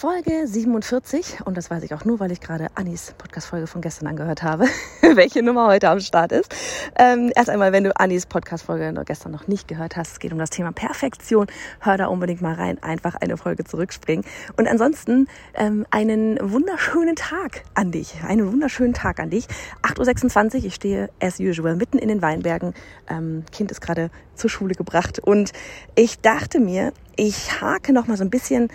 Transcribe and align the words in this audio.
Folge 0.00 0.46
47 0.46 1.40
und 1.44 1.58
das 1.58 1.70
weiß 1.70 1.82
ich 1.82 1.92
auch 1.92 2.06
nur, 2.06 2.20
weil 2.20 2.32
ich 2.32 2.40
gerade 2.40 2.68
Annis 2.74 3.12
Podcast-Folge 3.18 3.66
von 3.66 3.82
gestern 3.82 4.06
angehört 4.06 4.42
habe, 4.42 4.64
welche 5.02 5.42
Nummer 5.42 5.66
heute 5.66 5.90
am 5.90 6.00
Start 6.00 6.32
ist. 6.32 6.54
Ähm, 6.98 7.30
erst 7.36 7.50
einmal, 7.50 7.72
wenn 7.72 7.84
du 7.84 7.94
Annis 7.94 8.24
Podcast-Folge 8.24 8.94
gestern 9.04 9.30
noch 9.30 9.46
nicht 9.46 9.68
gehört 9.68 9.98
hast, 9.98 10.12
es 10.12 10.18
geht 10.18 10.32
um 10.32 10.38
das 10.38 10.48
Thema 10.48 10.72
Perfektion, 10.72 11.48
hör 11.80 11.98
da 11.98 12.06
unbedingt 12.06 12.40
mal 12.40 12.54
rein, 12.54 12.82
einfach 12.82 13.14
eine 13.16 13.36
Folge 13.36 13.64
zurückspringen. 13.64 14.24
Und 14.56 14.68
ansonsten 14.68 15.28
ähm, 15.52 15.84
einen 15.90 16.38
wunderschönen 16.40 17.14
Tag 17.14 17.64
an 17.74 17.92
dich, 17.92 18.14
einen 18.26 18.50
wunderschönen 18.50 18.94
Tag 18.94 19.20
an 19.20 19.28
dich. 19.28 19.48
8.26 19.82 20.60
Uhr, 20.60 20.64
ich 20.64 20.76
stehe 20.76 21.10
as 21.20 21.38
usual 21.40 21.76
mitten 21.76 21.98
in 21.98 22.08
den 22.08 22.22
Weinbergen. 22.22 22.72
Ähm, 23.06 23.44
kind 23.52 23.70
ist 23.70 23.82
gerade 23.82 24.10
zur 24.34 24.48
Schule 24.48 24.74
gebracht 24.74 25.18
und 25.18 25.52
ich 25.94 26.20
dachte 26.20 26.58
mir, 26.58 26.94
ich 27.16 27.60
hake 27.60 27.92
noch 27.92 28.06
mal 28.06 28.16
so 28.16 28.24
ein 28.24 28.30
bisschen 28.30 28.68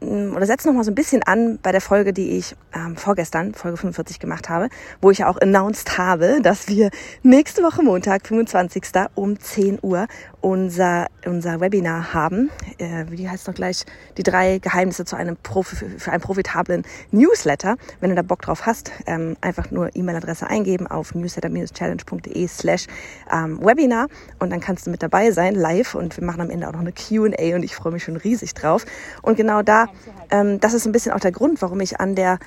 oder 0.00 0.46
setze 0.46 0.66
noch 0.68 0.74
mal 0.74 0.84
so 0.84 0.90
ein 0.90 0.94
bisschen 0.94 1.22
an 1.22 1.58
bei 1.62 1.72
der 1.72 1.80
Folge, 1.80 2.12
die 2.12 2.38
ich 2.38 2.56
ähm, 2.74 2.96
vorgestern, 2.96 3.54
Folge 3.54 3.76
45 3.76 4.18
gemacht 4.18 4.48
habe, 4.48 4.68
wo 5.00 5.10
ich 5.10 5.18
ja 5.18 5.28
auch 5.28 5.38
announced 5.40 5.98
habe, 5.98 6.40
dass 6.42 6.68
wir 6.68 6.90
nächste 7.22 7.62
Woche 7.62 7.82
Montag, 7.82 8.26
25. 8.26 8.82
um 9.14 9.38
10 9.38 9.78
Uhr 9.82 10.06
unser, 10.40 11.08
unser 11.26 11.60
Webinar 11.60 12.14
haben. 12.14 12.50
Äh, 12.78 13.04
wie 13.10 13.28
heißt 13.28 13.46
noch 13.46 13.54
gleich? 13.54 13.84
Die 14.16 14.22
drei 14.22 14.58
Geheimnisse 14.58 15.04
zu 15.04 15.16
einem 15.16 15.36
Profi, 15.36 15.76
für 15.98 16.12
einen 16.12 16.22
profitablen 16.22 16.84
Newsletter. 17.10 17.76
Wenn 18.00 18.10
du 18.10 18.16
da 18.16 18.22
Bock 18.22 18.42
drauf 18.42 18.66
hast, 18.66 18.90
ähm, 19.06 19.36
einfach 19.40 19.70
nur 19.70 19.94
E-Mail-Adresse 19.94 20.46
eingeben 20.46 20.86
auf 20.86 21.14
newsletter-challenge.de 21.14 22.48
slash 22.48 22.86
ähm, 23.30 23.60
Webinar 23.60 24.08
und 24.38 24.50
dann 24.50 24.60
kannst 24.60 24.86
du 24.86 24.90
mit 24.90 25.02
dabei 25.02 25.30
sein, 25.30 25.54
live 25.54 25.94
und 25.94 26.16
wir 26.16 26.24
machen 26.24 26.40
am 26.40 26.50
Ende 26.50 26.68
auch 26.68 26.72
noch 26.72 26.80
eine 26.80 26.92
Q&A 26.92 27.54
und 27.54 27.62
ich 27.62 27.74
freue 27.74 27.92
mich 27.92 28.04
schon 28.04 28.16
riesig 28.16 28.54
drauf. 28.54 28.86
Und 29.22 29.36
genau 29.36 29.62
da, 29.62 29.89
ähm, 30.30 30.60
das 30.60 30.74
ist 30.74 30.86
ein 30.86 30.92
bisschen 30.92 31.12
auch 31.12 31.20
der 31.20 31.32
Grund, 31.32 31.62
warum 31.62 31.80
ich 31.80 32.00
an 32.00 32.14
der 32.14 32.38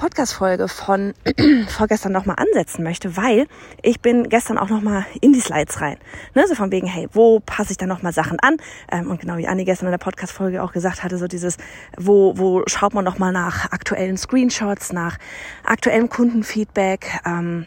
Podcast-Folge 0.00 0.68
von 0.68 1.12
vorgestern 1.68 2.12
nochmal 2.12 2.36
ansetzen 2.38 2.82
möchte, 2.82 3.18
weil 3.18 3.46
ich 3.82 4.00
bin 4.00 4.30
gestern 4.30 4.56
auch 4.56 4.70
nochmal 4.70 5.04
in 5.20 5.34
die 5.34 5.40
Slides 5.40 5.82
rein. 5.82 5.98
Ne, 6.34 6.46
so 6.48 6.54
von 6.54 6.72
wegen, 6.72 6.86
hey, 6.86 7.06
wo 7.12 7.40
passe 7.40 7.72
ich 7.72 7.76
da 7.76 7.84
nochmal 7.84 8.14
Sachen 8.14 8.38
an? 8.40 8.56
Ähm, 8.90 9.10
und 9.10 9.20
genau 9.20 9.36
wie 9.36 9.46
Anni 9.46 9.66
gestern 9.66 9.86
in 9.86 9.90
der 9.92 9.98
Podcast-Folge 9.98 10.62
auch 10.62 10.72
gesagt 10.72 11.04
hatte, 11.04 11.18
so 11.18 11.26
dieses, 11.26 11.58
wo, 11.98 12.32
wo 12.38 12.62
schaut 12.66 12.94
man 12.94 13.04
nochmal 13.04 13.30
nach 13.30 13.72
aktuellen 13.72 14.16
Screenshots, 14.16 14.94
nach 14.94 15.18
aktuellem 15.64 16.08
Kundenfeedback, 16.08 17.20
ähm, 17.26 17.66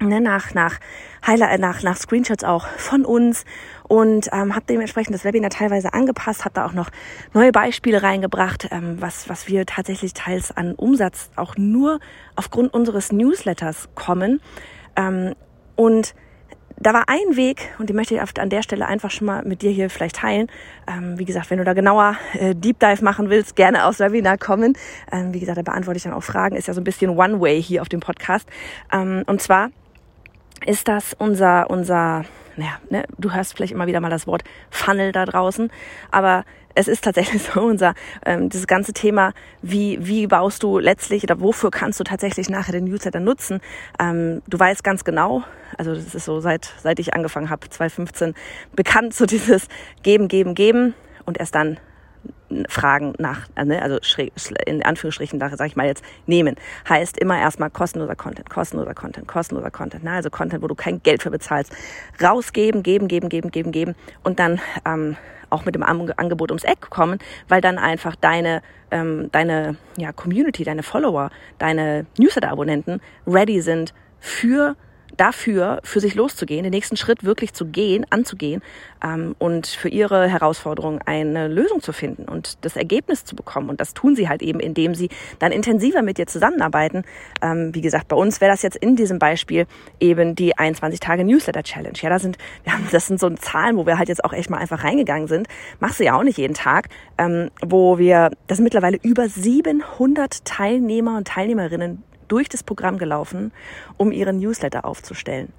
ne, 0.00 0.20
nach, 0.20 0.54
nach, 0.54 0.78
Highlight, 1.26 1.60
nach, 1.60 1.82
nach 1.82 1.96
Screenshots 1.96 2.44
auch 2.44 2.66
von 2.66 3.04
uns 3.04 3.44
und 3.88 4.28
ähm, 4.32 4.54
habe 4.54 4.64
dementsprechend 4.68 5.14
das 5.14 5.24
Webinar 5.24 5.50
teilweise 5.50 5.92
angepasst, 5.92 6.44
habe 6.44 6.54
da 6.54 6.66
auch 6.66 6.72
noch 6.72 6.90
neue 7.34 7.52
Beispiele 7.52 8.02
reingebracht, 8.02 8.68
ähm, 8.70 8.96
was, 9.00 9.28
was 9.28 9.48
wir 9.48 9.66
tatsächlich 9.66 10.14
teils 10.14 10.56
an 10.56 10.74
Umsatz 10.74 11.30
auch 11.36 11.56
nur 11.56 12.00
aufgrund 12.36 12.72
unseres 12.72 13.12
Newsletters 13.12 13.88
kommen. 13.94 14.40
Ähm, 14.96 15.34
und 15.76 16.14
da 16.82 16.94
war 16.94 17.04
ein 17.08 17.36
Weg, 17.36 17.74
und 17.78 17.90
den 17.90 17.96
möchte 17.96 18.14
ich 18.14 18.38
an 18.38 18.48
der 18.48 18.62
Stelle 18.62 18.86
einfach 18.86 19.10
schon 19.10 19.26
mal 19.26 19.44
mit 19.44 19.60
dir 19.60 19.70
hier 19.70 19.90
vielleicht 19.90 20.16
teilen. 20.16 20.46
Ähm, 20.88 21.18
wie 21.18 21.26
gesagt, 21.26 21.50
wenn 21.50 21.58
du 21.58 21.64
da 21.64 21.74
genauer 21.74 22.16
äh, 22.32 22.54
Deep 22.54 22.78
Dive 22.80 23.04
machen 23.04 23.28
willst, 23.28 23.54
gerne 23.54 23.84
aufs 23.84 24.00
Webinar 24.00 24.38
kommen. 24.38 24.72
Ähm, 25.12 25.34
wie 25.34 25.40
gesagt, 25.40 25.58
da 25.58 25.62
beantworte 25.62 25.98
ich 25.98 26.04
dann 26.04 26.14
auch 26.14 26.22
Fragen. 26.22 26.56
Ist 26.56 26.68
ja 26.68 26.74
so 26.74 26.80
ein 26.80 26.84
bisschen 26.84 27.10
One-Way 27.10 27.62
hier 27.62 27.82
auf 27.82 27.90
dem 27.90 28.00
Podcast. 28.00 28.48
Ähm, 28.90 29.24
und 29.26 29.42
zwar 29.42 29.70
ist 30.66 30.88
das 30.88 31.14
unser, 31.18 31.70
unser, 31.70 32.24
naja, 32.56 32.78
ne, 32.90 33.04
du 33.18 33.32
hörst 33.32 33.54
vielleicht 33.54 33.72
immer 33.72 33.86
wieder 33.86 34.00
mal 34.00 34.10
das 34.10 34.26
Wort 34.26 34.42
Funnel 34.70 35.12
da 35.12 35.24
draußen, 35.24 35.70
aber 36.10 36.44
es 36.74 36.88
ist 36.88 37.04
tatsächlich 37.04 37.42
so 37.54 37.60
unser, 37.60 37.94
ähm, 38.24 38.48
dieses 38.48 38.66
ganze 38.66 38.92
Thema, 38.92 39.32
wie, 39.62 39.98
wie 40.00 40.26
baust 40.26 40.62
du 40.62 40.78
letztlich 40.78 41.22
oder 41.22 41.40
wofür 41.40 41.70
kannst 41.70 42.00
du 42.00 42.04
tatsächlich 42.04 42.48
nachher 42.48 42.72
den 42.72 42.84
Newsletter 42.84 43.20
nutzen? 43.20 43.60
Ähm, 43.98 44.42
du 44.46 44.58
weißt 44.58 44.84
ganz 44.84 45.04
genau, 45.04 45.42
also 45.76 45.94
das 45.94 46.14
ist 46.14 46.24
so 46.24 46.40
seit, 46.40 46.72
seit 46.82 46.98
ich 46.98 47.14
angefangen 47.14 47.50
habe, 47.50 47.68
2015, 47.68 48.34
bekannt, 48.74 49.14
so 49.14 49.26
dieses 49.26 49.68
Geben, 50.02 50.28
Geben, 50.28 50.54
Geben 50.54 50.94
und 51.24 51.38
erst 51.38 51.54
dann 51.54 51.78
Fragen 52.68 53.14
nach, 53.18 53.48
äh, 53.54 53.64
ne, 53.64 53.80
also 53.80 53.98
in 54.66 54.82
Anführungsstrichen, 54.82 55.38
sage 55.38 55.66
ich 55.66 55.76
mal 55.76 55.86
jetzt, 55.86 56.04
nehmen. 56.26 56.56
Heißt 56.88 57.18
immer 57.18 57.38
erstmal 57.38 57.70
kostenloser 57.70 58.16
Content, 58.16 58.50
kostenloser 58.50 58.94
Content, 58.94 59.28
kostenloser 59.28 59.70
Content. 59.70 60.04
Ne? 60.04 60.12
Also 60.12 60.30
Content, 60.30 60.62
wo 60.62 60.66
du 60.66 60.74
kein 60.74 61.02
Geld 61.02 61.22
für 61.22 61.30
bezahlst. 61.30 61.72
Rausgeben, 62.20 62.82
geben, 62.82 63.08
geben, 63.08 63.28
geben, 63.28 63.50
geben, 63.50 63.72
geben 63.72 63.94
und 64.24 64.40
dann 64.40 64.60
ähm, 64.84 65.16
auch 65.48 65.64
mit 65.64 65.74
dem 65.74 65.82
Angebot 65.82 66.50
ums 66.50 66.64
Eck 66.64 66.90
kommen, 66.90 67.18
weil 67.48 67.60
dann 67.60 67.78
einfach 67.78 68.16
deine, 68.16 68.62
ähm, 68.90 69.28
deine 69.32 69.76
ja, 69.96 70.12
Community, 70.12 70.64
deine 70.64 70.82
Follower, 70.82 71.30
deine 71.58 72.06
Newsletter-Abonnenten 72.18 73.00
ready 73.26 73.60
sind 73.60 73.92
für 74.20 74.76
dafür, 75.16 75.80
für 75.84 76.00
sich 76.00 76.14
loszugehen, 76.14 76.62
den 76.62 76.70
nächsten 76.70 76.96
Schritt 76.96 77.24
wirklich 77.24 77.52
zu 77.52 77.66
gehen, 77.66 78.06
anzugehen 78.10 78.62
ähm, 79.02 79.34
und 79.38 79.66
für 79.66 79.88
ihre 79.88 80.28
Herausforderung 80.28 81.00
eine 81.04 81.48
Lösung 81.48 81.80
zu 81.80 81.92
finden 81.92 82.24
und 82.24 82.64
das 82.64 82.76
Ergebnis 82.76 83.24
zu 83.24 83.36
bekommen. 83.36 83.70
Und 83.70 83.80
das 83.80 83.94
tun 83.94 84.16
sie 84.16 84.28
halt 84.28 84.42
eben, 84.42 84.60
indem 84.60 84.94
sie 84.94 85.08
dann 85.38 85.52
intensiver 85.52 86.02
mit 86.02 86.18
dir 86.18 86.26
zusammenarbeiten. 86.26 87.04
Ähm, 87.42 87.74
wie 87.74 87.80
gesagt, 87.80 88.08
bei 88.08 88.16
uns 88.16 88.40
wäre 88.40 88.50
das 88.50 88.62
jetzt 88.62 88.76
in 88.76 88.96
diesem 88.96 89.18
Beispiel 89.18 89.66
eben 89.98 90.34
die 90.34 90.56
21 90.56 91.00
Tage 91.00 91.24
Newsletter 91.24 91.62
Challenge. 91.62 91.96
Ja, 92.00 92.10
da 92.10 92.18
sind, 92.18 92.38
wir 92.64 92.72
haben, 92.72 92.86
das 92.90 93.06
sind 93.06 93.20
so 93.20 93.30
Zahlen, 93.30 93.76
wo 93.76 93.86
wir 93.86 93.98
halt 93.98 94.08
jetzt 94.08 94.24
auch 94.24 94.32
echt 94.32 94.50
mal 94.50 94.58
einfach 94.58 94.84
reingegangen 94.84 95.28
sind. 95.28 95.48
Machst 95.78 96.00
du 96.00 96.04
ja 96.04 96.16
auch 96.16 96.22
nicht 96.22 96.38
jeden 96.38 96.54
Tag, 96.54 96.88
ähm, 97.18 97.50
wo 97.62 97.98
wir, 97.98 98.30
das 98.46 98.56
sind 98.58 98.64
mittlerweile 98.64 98.98
über 99.02 99.28
700 99.28 100.44
Teilnehmer 100.44 101.16
und 101.16 101.28
Teilnehmerinnen 101.28 102.02
durch 102.30 102.48
das 102.48 102.62
Programm 102.62 102.98
gelaufen, 102.98 103.52
um 103.96 104.12
ihren 104.12 104.38
Newsletter 104.38 104.84
aufzustellen. 104.84 105.52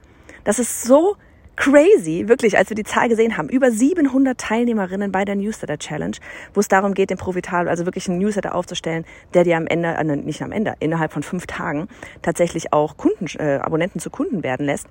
Das 0.44 0.59
ist 0.59 0.84
so 0.84 1.16
crazy, 1.56 2.28
wirklich, 2.28 2.58
als 2.58 2.70
wir 2.70 2.76
die 2.76 2.84
Zahl 2.84 3.09
gesehen 3.09 3.38
haben. 3.38 3.50
Über 3.50 3.72
700 3.72 4.38
Teilnehmerinnen 4.38 5.12
bei 5.12 5.26
der 5.26 5.36
Newsletter 5.36 5.78
Challenge, 5.78 6.18
wo 6.54 6.59
es 6.59 6.68
darum 6.68 6.94
geht, 6.94 7.09
den 7.09 7.18
profitabel, 7.18 7.70
also 7.70 7.86
wirklich 7.86 8.09
einen 8.09 8.20
Newsletter 8.20 8.56
aufzustellen, 8.56 9.06
der 9.34 9.44
dir 9.44 9.58
am 9.58 9.68
Ende, 9.68 9.90
äh, 9.90 10.04
nicht 10.04 10.42
am 10.42 10.52
Ende, 10.52 10.74
innerhalb 10.80 11.14
von 11.14 11.24
fünf 11.24 11.46
Tagen 11.46 11.88
tatsächlich 12.22 12.74
auch 12.74 12.98
Kunden, 12.98 13.28
äh, 13.38 13.59
Abonnenten 13.62 14.00
zu 14.00 14.09
Kunden 14.09 14.44
werden 14.44 14.66
lässt. 14.66 14.88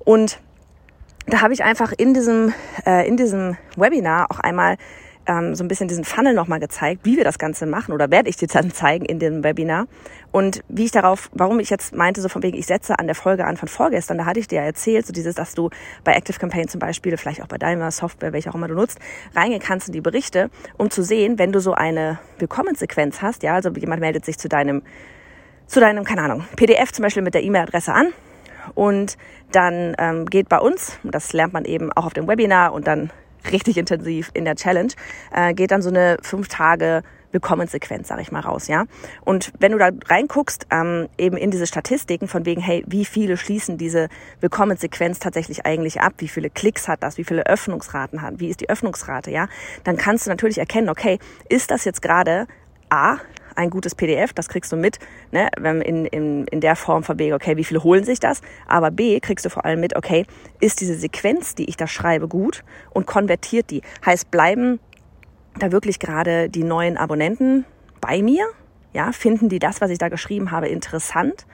Und 0.00 0.40
da 1.26 1.40
habe 1.40 1.54
ich 1.54 1.62
einfach 1.62 1.92
in 1.96 2.14
diesem, 2.14 2.52
äh, 2.84 3.06
in 3.06 3.16
diesem 3.16 3.56
Webinar 3.76 4.30
auch 4.30 4.40
einmal 4.40 4.76
ähm, 5.26 5.54
so 5.54 5.64
ein 5.64 5.68
bisschen 5.68 5.88
diesen 5.88 6.04
Funnel 6.04 6.34
nochmal 6.34 6.60
gezeigt, 6.60 7.02
wie 7.04 7.16
wir 7.16 7.24
das 7.24 7.38
Ganze 7.38 7.66
machen 7.66 7.92
oder 7.92 8.10
werde 8.10 8.28
ich 8.28 8.36
dir 8.36 8.48
dann 8.48 8.72
zeigen 8.72 9.04
in 9.04 9.18
dem 9.18 9.44
Webinar. 9.44 9.86
Und 10.30 10.62
wie 10.68 10.84
ich 10.84 10.90
darauf, 10.90 11.30
warum 11.32 11.60
ich 11.60 11.70
jetzt 11.70 11.94
meinte, 11.94 12.20
so 12.20 12.28
von 12.28 12.42
wegen, 12.42 12.56
ich 12.56 12.66
setze 12.66 12.98
an 12.98 13.06
der 13.06 13.14
Folge 13.14 13.44
an 13.44 13.56
von 13.56 13.68
vorgestern, 13.68 14.18
da 14.18 14.26
hatte 14.26 14.40
ich 14.40 14.48
dir 14.48 14.56
ja 14.60 14.64
erzählt, 14.64 15.06
so 15.06 15.12
dieses, 15.12 15.34
dass 15.34 15.54
du 15.54 15.70
bei 16.04 16.12
Active 16.14 16.38
Campaign 16.38 16.68
zum 16.68 16.80
Beispiel, 16.80 17.16
vielleicht 17.16 17.42
auch 17.42 17.48
bei 17.48 17.58
deiner 17.58 17.90
Software, 17.90 18.32
welche 18.32 18.50
auch 18.50 18.54
immer 18.54 18.68
du 18.68 18.74
nutzt, 18.74 18.98
reingehen 19.34 19.62
kannst 19.62 19.88
in 19.88 19.92
die 19.92 20.00
Berichte, 20.00 20.50
um 20.78 20.90
zu 20.90 21.02
sehen, 21.02 21.38
wenn 21.38 21.52
du 21.52 21.60
so 21.60 21.74
eine 21.74 22.18
Willkommenssequenz 22.38 23.22
hast, 23.22 23.42
ja, 23.42 23.54
also 23.54 23.70
jemand 23.70 24.00
meldet 24.00 24.24
sich 24.24 24.38
zu 24.38 24.48
deinem, 24.48 24.82
zu 25.66 25.80
deinem, 25.80 26.04
keine 26.04 26.22
Ahnung, 26.22 26.44
PDF 26.56 26.92
zum 26.92 27.02
Beispiel 27.02 27.22
mit 27.22 27.34
der 27.34 27.42
E-Mail-Adresse 27.42 27.92
an 27.92 28.08
und 28.74 29.16
dann 29.52 29.94
ähm, 29.98 30.26
geht 30.26 30.48
bei 30.48 30.58
uns, 30.58 30.98
das 31.02 31.32
lernt 31.32 31.52
man 31.52 31.64
eben 31.64 31.92
auch 31.92 32.06
auf 32.06 32.14
dem 32.14 32.26
Webinar 32.28 32.72
und 32.72 32.86
dann 32.86 33.10
richtig 33.50 33.76
intensiv 33.76 34.30
in 34.34 34.44
der 34.44 34.56
Challenge, 34.56 34.92
äh, 35.32 35.54
geht 35.54 35.70
dann 35.70 35.82
so 35.82 35.88
eine 35.88 36.18
fünf 36.22 36.48
Tage 36.48 37.02
Willkommenssequenz, 37.32 38.08
sag 38.08 38.20
ich 38.20 38.30
mal, 38.30 38.40
raus, 38.40 38.68
ja. 38.68 38.84
Und 39.24 39.52
wenn 39.58 39.72
du 39.72 39.78
da 39.78 39.90
reinguckst, 40.06 40.66
ähm, 40.70 41.08
eben 41.18 41.36
in 41.36 41.50
diese 41.50 41.66
Statistiken 41.66 42.28
von 42.28 42.46
wegen, 42.46 42.60
hey, 42.60 42.84
wie 42.86 43.04
viele 43.04 43.36
schließen 43.36 43.78
diese 43.78 44.08
Willkommenssequenz 44.40 45.18
tatsächlich 45.18 45.66
eigentlich 45.66 46.00
ab? 46.00 46.14
Wie 46.18 46.28
viele 46.28 46.50
Klicks 46.50 46.88
hat 46.88 47.02
das? 47.02 47.18
Wie 47.18 47.24
viele 47.24 47.46
Öffnungsraten 47.46 48.22
hat? 48.22 48.38
Wie 48.38 48.48
ist 48.48 48.60
die 48.60 48.68
Öffnungsrate, 48.68 49.30
ja? 49.30 49.48
Dann 49.84 49.96
kannst 49.96 50.26
du 50.26 50.30
natürlich 50.30 50.58
erkennen, 50.58 50.88
okay, 50.88 51.18
ist 51.48 51.70
das 51.70 51.84
jetzt 51.84 52.02
gerade 52.02 52.46
A, 52.90 53.16
ein 53.56 53.70
gutes 53.70 53.94
PDF, 53.94 54.32
das 54.32 54.48
kriegst 54.48 54.72
du 54.72 54.76
mit, 54.76 54.98
ne, 55.30 55.48
wenn 55.58 55.80
in, 55.80 56.06
in, 56.06 56.46
in 56.46 56.60
der 56.60 56.76
Form 56.76 57.02
von 57.02 57.16
B, 57.16 57.32
okay, 57.32 57.56
wie 57.56 57.64
viele 57.64 57.82
holen 57.82 58.04
sich 58.04 58.20
das? 58.20 58.40
Aber 58.66 58.90
B, 58.90 59.20
kriegst 59.20 59.44
du 59.44 59.50
vor 59.50 59.64
allem 59.64 59.80
mit, 59.80 59.96
okay, 59.96 60.26
ist 60.60 60.80
diese 60.80 60.94
Sequenz, 60.94 61.54
die 61.54 61.68
ich 61.68 61.76
da 61.76 61.86
schreibe, 61.86 62.28
gut 62.28 62.64
und 62.90 63.06
konvertiert 63.06 63.70
die? 63.70 63.82
Heißt, 64.04 64.30
bleiben 64.30 64.80
da 65.58 65.72
wirklich 65.72 65.98
gerade 65.98 66.48
die 66.48 66.64
neuen 66.64 66.96
Abonnenten 66.96 67.64
bei 68.00 68.22
mir? 68.22 68.46
Ja, 68.92 69.12
finden 69.12 69.48
die 69.48 69.58
das, 69.58 69.80
was 69.80 69.90
ich 69.90 69.98
da 69.98 70.08
geschrieben 70.08 70.50
habe, 70.50 70.68
interessant 70.68 71.46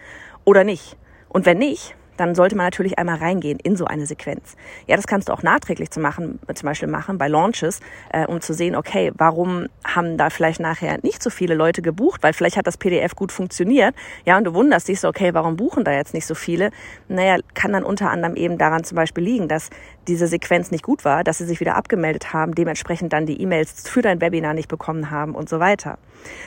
oder 0.44 0.64
nicht? 0.64 0.96
Und 1.28 1.46
wenn 1.46 1.58
nicht, 1.58 1.94
dann 2.18 2.34
sollte 2.34 2.56
man 2.56 2.66
natürlich 2.66 2.98
einmal 2.98 3.16
reingehen 3.16 3.58
in 3.60 3.76
so 3.76 3.86
eine 3.86 4.06
Sequenz. 4.06 4.56
Ja, 4.86 4.96
das 4.96 5.06
kannst 5.06 5.28
du 5.28 5.32
auch 5.32 5.42
nachträglich 5.42 5.90
zu 5.90 6.00
machen, 6.00 6.38
zum 6.52 6.66
Beispiel 6.66 6.88
machen 6.88 7.16
bei 7.16 7.28
Launches, 7.28 7.80
äh, 8.12 8.26
um 8.26 8.40
zu 8.40 8.52
sehen, 8.52 8.76
okay, 8.76 9.12
warum 9.16 9.66
haben 9.84 10.18
da 10.18 10.30
vielleicht 10.30 10.60
nachher 10.60 10.98
nicht 11.02 11.22
so 11.22 11.30
viele 11.30 11.54
Leute 11.54 11.80
gebucht, 11.80 12.22
weil 12.22 12.32
vielleicht 12.32 12.56
hat 12.56 12.66
das 12.66 12.76
PDF 12.76 13.14
gut 13.14 13.32
funktioniert. 13.32 13.94
Ja, 14.24 14.36
und 14.36 14.44
du 14.44 14.54
wunderst 14.54 14.88
dich 14.88 15.00
so, 15.00 15.08
okay, 15.08 15.32
warum 15.32 15.56
buchen 15.56 15.84
da 15.84 15.92
jetzt 15.92 16.14
nicht 16.14 16.26
so 16.26 16.34
viele? 16.34 16.70
Naja, 17.08 17.38
kann 17.54 17.72
dann 17.72 17.84
unter 17.84 18.10
anderem 18.10 18.36
eben 18.36 18.58
daran 18.58 18.84
zum 18.84 18.96
Beispiel 18.96 19.24
liegen, 19.24 19.48
dass 19.48 19.70
diese 20.08 20.26
Sequenz 20.26 20.70
nicht 20.70 20.82
gut 20.82 21.04
war, 21.04 21.22
dass 21.22 21.38
sie 21.38 21.44
sich 21.44 21.60
wieder 21.60 21.76
abgemeldet 21.76 22.32
haben, 22.32 22.54
dementsprechend 22.54 23.12
dann 23.12 23.26
die 23.26 23.40
E-Mails 23.40 23.88
für 23.88 24.02
dein 24.02 24.20
Webinar 24.20 24.54
nicht 24.54 24.68
bekommen 24.68 25.10
haben 25.10 25.34
und 25.34 25.48
so 25.48 25.60
weiter. 25.60 25.98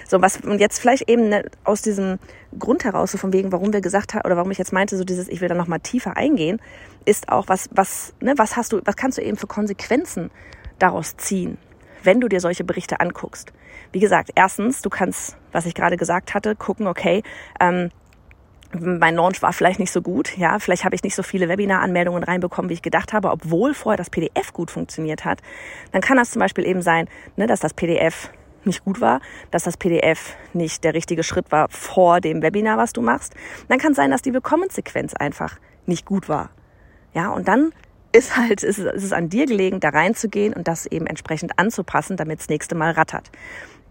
So 0.07 0.21
was 0.21 0.37
und 0.41 0.59
jetzt 0.59 0.79
vielleicht 0.79 1.09
eben 1.09 1.29
ne, 1.29 1.45
aus 1.63 1.81
diesem 1.81 2.19
Grund 2.57 2.83
heraus, 2.83 3.11
so 3.11 3.17
von 3.17 3.31
wegen, 3.31 3.51
warum 3.51 3.71
wir 3.71 3.81
gesagt 3.81 4.13
haben 4.13 4.25
oder 4.25 4.35
warum 4.35 4.51
ich 4.51 4.57
jetzt 4.57 4.73
meinte, 4.73 4.97
so 4.97 5.03
dieses, 5.03 5.29
ich 5.29 5.41
will 5.41 5.47
da 5.47 5.55
noch 5.55 5.67
mal 5.67 5.79
tiefer 5.79 6.17
eingehen, 6.17 6.59
ist 7.05 7.29
auch 7.29 7.47
was, 7.47 7.69
was, 7.71 8.13
ne, 8.19 8.33
was 8.37 8.57
hast 8.57 8.73
du, 8.73 8.81
was 8.83 8.95
kannst 8.95 9.17
du 9.17 9.21
eben 9.21 9.37
für 9.37 9.47
Konsequenzen 9.47 10.31
daraus 10.79 11.15
ziehen, 11.17 11.57
wenn 12.03 12.19
du 12.19 12.27
dir 12.27 12.39
solche 12.39 12.63
Berichte 12.63 12.99
anguckst. 12.99 13.53
Wie 13.91 13.99
gesagt, 13.99 14.31
erstens, 14.35 14.81
du 14.81 14.89
kannst, 14.89 15.37
was 15.51 15.65
ich 15.65 15.75
gerade 15.75 15.97
gesagt 15.97 16.33
hatte, 16.33 16.55
gucken, 16.55 16.87
okay, 16.87 17.23
ähm, 17.59 17.91
mein 18.79 19.15
Launch 19.15 19.41
war 19.41 19.53
vielleicht 19.53 19.79
nicht 19.79 19.91
so 19.91 20.01
gut, 20.01 20.37
ja, 20.37 20.59
vielleicht 20.59 20.85
habe 20.85 20.95
ich 20.95 21.03
nicht 21.03 21.15
so 21.15 21.23
viele 21.23 21.49
Webinar-Anmeldungen 21.49 22.23
reinbekommen, 22.23 22.69
wie 22.69 22.73
ich 22.73 22.81
gedacht 22.81 23.13
habe, 23.13 23.31
obwohl 23.31 23.73
vorher 23.73 23.97
das 23.97 24.09
PDF 24.09 24.53
gut 24.53 24.71
funktioniert 24.71 25.25
hat, 25.25 25.41
dann 25.91 26.01
kann 26.01 26.17
das 26.17 26.31
zum 26.31 26.39
Beispiel 26.39 26.65
eben 26.65 26.81
sein, 26.81 27.07
ne, 27.35 27.47
dass 27.47 27.59
das 27.59 27.73
PDF 27.73 28.31
nicht 28.63 28.85
gut 28.85 29.01
war, 29.01 29.21
dass 29.49 29.63
das 29.63 29.77
PDF 29.77 30.35
nicht 30.53 30.83
der 30.83 30.93
richtige 30.93 31.23
Schritt 31.23 31.51
war 31.51 31.67
vor 31.69 32.21
dem 32.21 32.41
Webinar, 32.41 32.77
was 32.77 32.93
du 32.93 33.01
machst. 33.01 33.33
Dann 33.67 33.79
kann 33.79 33.93
sein, 33.93 34.11
dass 34.11 34.21
die 34.21 34.33
Willkommenssequenz 34.33 35.13
einfach 35.13 35.57
nicht 35.85 36.05
gut 36.05 36.29
war. 36.29 36.51
Ja, 37.13 37.31
und 37.31 37.47
dann 37.47 37.71
ist 38.11 38.37
halt, 38.37 38.63
ist, 38.63 38.77
ist 38.77 39.03
es 39.03 39.13
an 39.13 39.29
dir 39.29 39.45
gelegen, 39.45 39.79
da 39.79 39.89
reinzugehen 39.89 40.53
und 40.53 40.67
das 40.67 40.85
eben 40.85 41.07
entsprechend 41.07 41.57
anzupassen, 41.57 42.17
damit 42.17 42.39
das 42.39 42.49
nächste 42.49 42.75
Mal 42.75 42.91
rattert. 42.91 43.31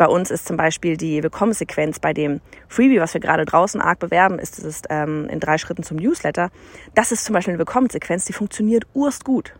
Bei 0.00 0.08
uns 0.08 0.30
ist 0.30 0.46
zum 0.46 0.56
Beispiel 0.56 0.96
die 0.96 1.22
Willkommenssequenz 1.22 1.98
bei 1.98 2.14
dem 2.14 2.40
Freebie, 2.68 3.02
was 3.02 3.12
wir 3.12 3.20
gerade 3.20 3.44
draußen 3.44 3.82
arg 3.82 3.98
bewerben, 3.98 4.38
ist 4.38 4.58
es 4.58 4.80
ähm, 4.88 5.28
in 5.28 5.40
drei 5.40 5.58
Schritten 5.58 5.82
zum 5.82 5.98
Newsletter. 5.98 6.48
Das 6.94 7.12
ist 7.12 7.26
zum 7.26 7.34
Beispiel 7.34 7.52
eine 7.52 7.58
Willkommenssequenz, 7.58 8.24
die 8.24 8.32
funktioniert 8.32 8.84
urst 8.94 9.26
gut. 9.26 9.52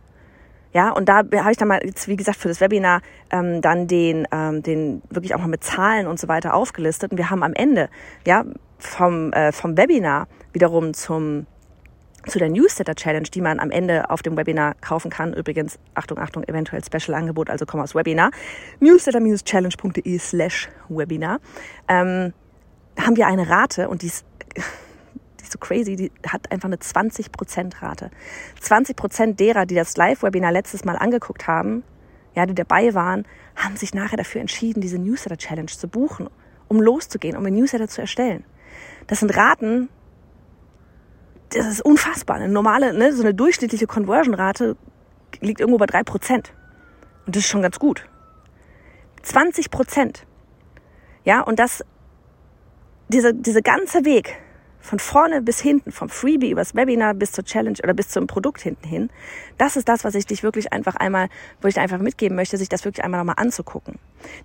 Ja, 0.73 0.93
und 0.93 1.11
da 1.11 1.17
habe 1.19 1.51
ich 1.51 1.59
dann 1.59 1.69
mal 1.69 1.85
jetzt, 1.85 2.09
wie 2.09 2.17
gesagt, 2.17 2.39
für 2.39 2.49
das 2.49 2.63
Webinar 2.63 3.03
ähm, 3.31 3.61
dann 3.61 3.87
den, 3.87 4.27
ähm, 4.33 4.63
den 4.63 5.03
wirklich 5.11 5.35
auch 5.35 5.41
mal 5.41 5.47
mit 5.47 5.63
Zahlen 5.63 6.07
und 6.07 6.19
so 6.19 6.27
weiter 6.27 6.55
aufgelistet. 6.55 7.13
Und 7.13 7.19
wir 7.19 7.29
haben 7.29 7.43
am 7.43 7.53
Ende, 7.53 7.91
ja, 8.27 8.47
vom, 8.79 9.35
äh, 9.35 9.53
vom 9.53 9.77
Webinar 9.77 10.27
wiederum 10.55 10.95
zum 10.95 11.45
zu 12.27 12.39
der 12.39 12.49
Newsletter 12.49 12.95
Challenge, 12.95 13.29
die 13.33 13.41
man 13.41 13.61
am 13.61 13.71
Ende 13.71 14.11
auf 14.11 14.23
dem 14.23 14.37
Webinar 14.37 14.75
kaufen 14.81 15.11
kann. 15.11 15.33
Übrigens, 15.33 15.79
Achtung, 15.95 16.19
Achtung, 16.19 16.45
eventuell 16.45 16.83
Special 16.85 17.15
Angebot, 17.17 17.51
also 17.51 17.67
komm 17.67 17.81
aus 17.81 17.95
Webinar. 17.95 18.31
Newsletter-challenge.de 18.81 20.19
slash 20.19 20.69
Webinar. 20.89 21.39
Ähm, 21.89 22.33
haben 22.99 23.17
wir 23.17 23.27
eine 23.27 23.49
Rate 23.49 23.89
und 23.89 24.03
die 24.03 24.07
ist, 24.07 24.25
die 24.57 25.43
ist 25.43 25.53
so 25.53 25.59
crazy, 25.59 25.97
die 25.97 26.13
hat 26.27 26.51
einfach 26.53 26.69
eine 26.69 26.77
20% 26.77 27.83
Rate. 27.83 28.11
20% 28.63 29.37
derer, 29.37 29.67
die 29.67 29.75
das 29.75 29.97
Live-Webinar 29.97 30.53
letztes 30.53 30.85
Mal 30.85 30.97
angeguckt 30.97 31.47
haben, 31.47 31.83
ja, 32.35 32.47
die 32.47 32.55
dabei 32.55 32.95
waren, 32.95 33.27
haben 33.57 33.77
sich 33.77 33.95
nachher 33.95 34.17
dafür 34.17 34.41
entschieden, 34.41 34.81
diese 34.81 34.99
Newsletter 34.99 35.37
Challenge 35.37 35.67
zu 35.67 35.89
buchen, 35.89 36.29
um 36.69 36.81
loszugehen, 36.81 37.37
um 37.37 37.45
ein 37.45 37.55
Newsletter 37.55 37.89
zu 37.89 38.01
erstellen. 38.01 38.45
Das 39.07 39.21
sind 39.21 39.37
Raten, 39.37 39.89
das 41.51 41.67
ist 41.67 41.83
unfassbar. 41.83 42.37
Eine 42.37 42.49
normale, 42.49 42.95
ne, 42.95 43.13
so 43.13 43.23
eine 43.23 43.35
durchschnittliche 43.35 43.87
Conversion-Rate 43.87 44.77
liegt 45.41 45.61
irgendwo 45.61 45.79
bei 45.79 45.87
drei 45.87 46.03
Prozent. 46.03 46.53
Und 47.27 47.37
das 47.37 47.45
ist 47.45 47.49
schon 47.49 47.63
ganz 47.63 47.79
gut. 47.79 48.07
20 49.23 49.71
Prozent. 49.71 50.27
Ja, 51.25 51.41
und 51.43 51.59
das, 51.59 51.85
diese, 53.09 53.35
diese 53.35 53.63
ganze 53.63 54.05
Weg 54.05 54.39
von 54.81 54.99
vorne 54.99 55.43
bis 55.43 55.61
hinten, 55.61 55.93
vom 55.93 56.09
Freebie 56.09 56.51
übers 56.51 56.75
Webinar 56.75 57.15
bis 57.15 57.33
zur 57.33 57.45
Challenge 57.45 57.77
oder 57.83 57.95
bis 57.95 58.09
zum 58.09 58.27
Produkt 58.27 58.63
hinten 58.63 58.87
hin. 58.89 59.11
Das 59.59 59.77
ist 59.77 59.89
das, 59.89 60.05
was 60.05 60.15
ich 60.15 60.27
dich 60.27 60.43
wirklich 60.43 60.73
einfach 60.73 60.97
einmal, 60.97 61.29
wo 61.61 61.69
ich 61.69 61.75
dir 61.75 61.83
einfach 61.83 61.99
mitgeben 61.99 62.35
möchte, 62.37 62.57
sich 62.57 62.69
das 62.69 62.85
wirklich 62.85 63.05
einmal 63.05 63.21
nochmal 63.21 63.37
anzugucken. 63.39 63.99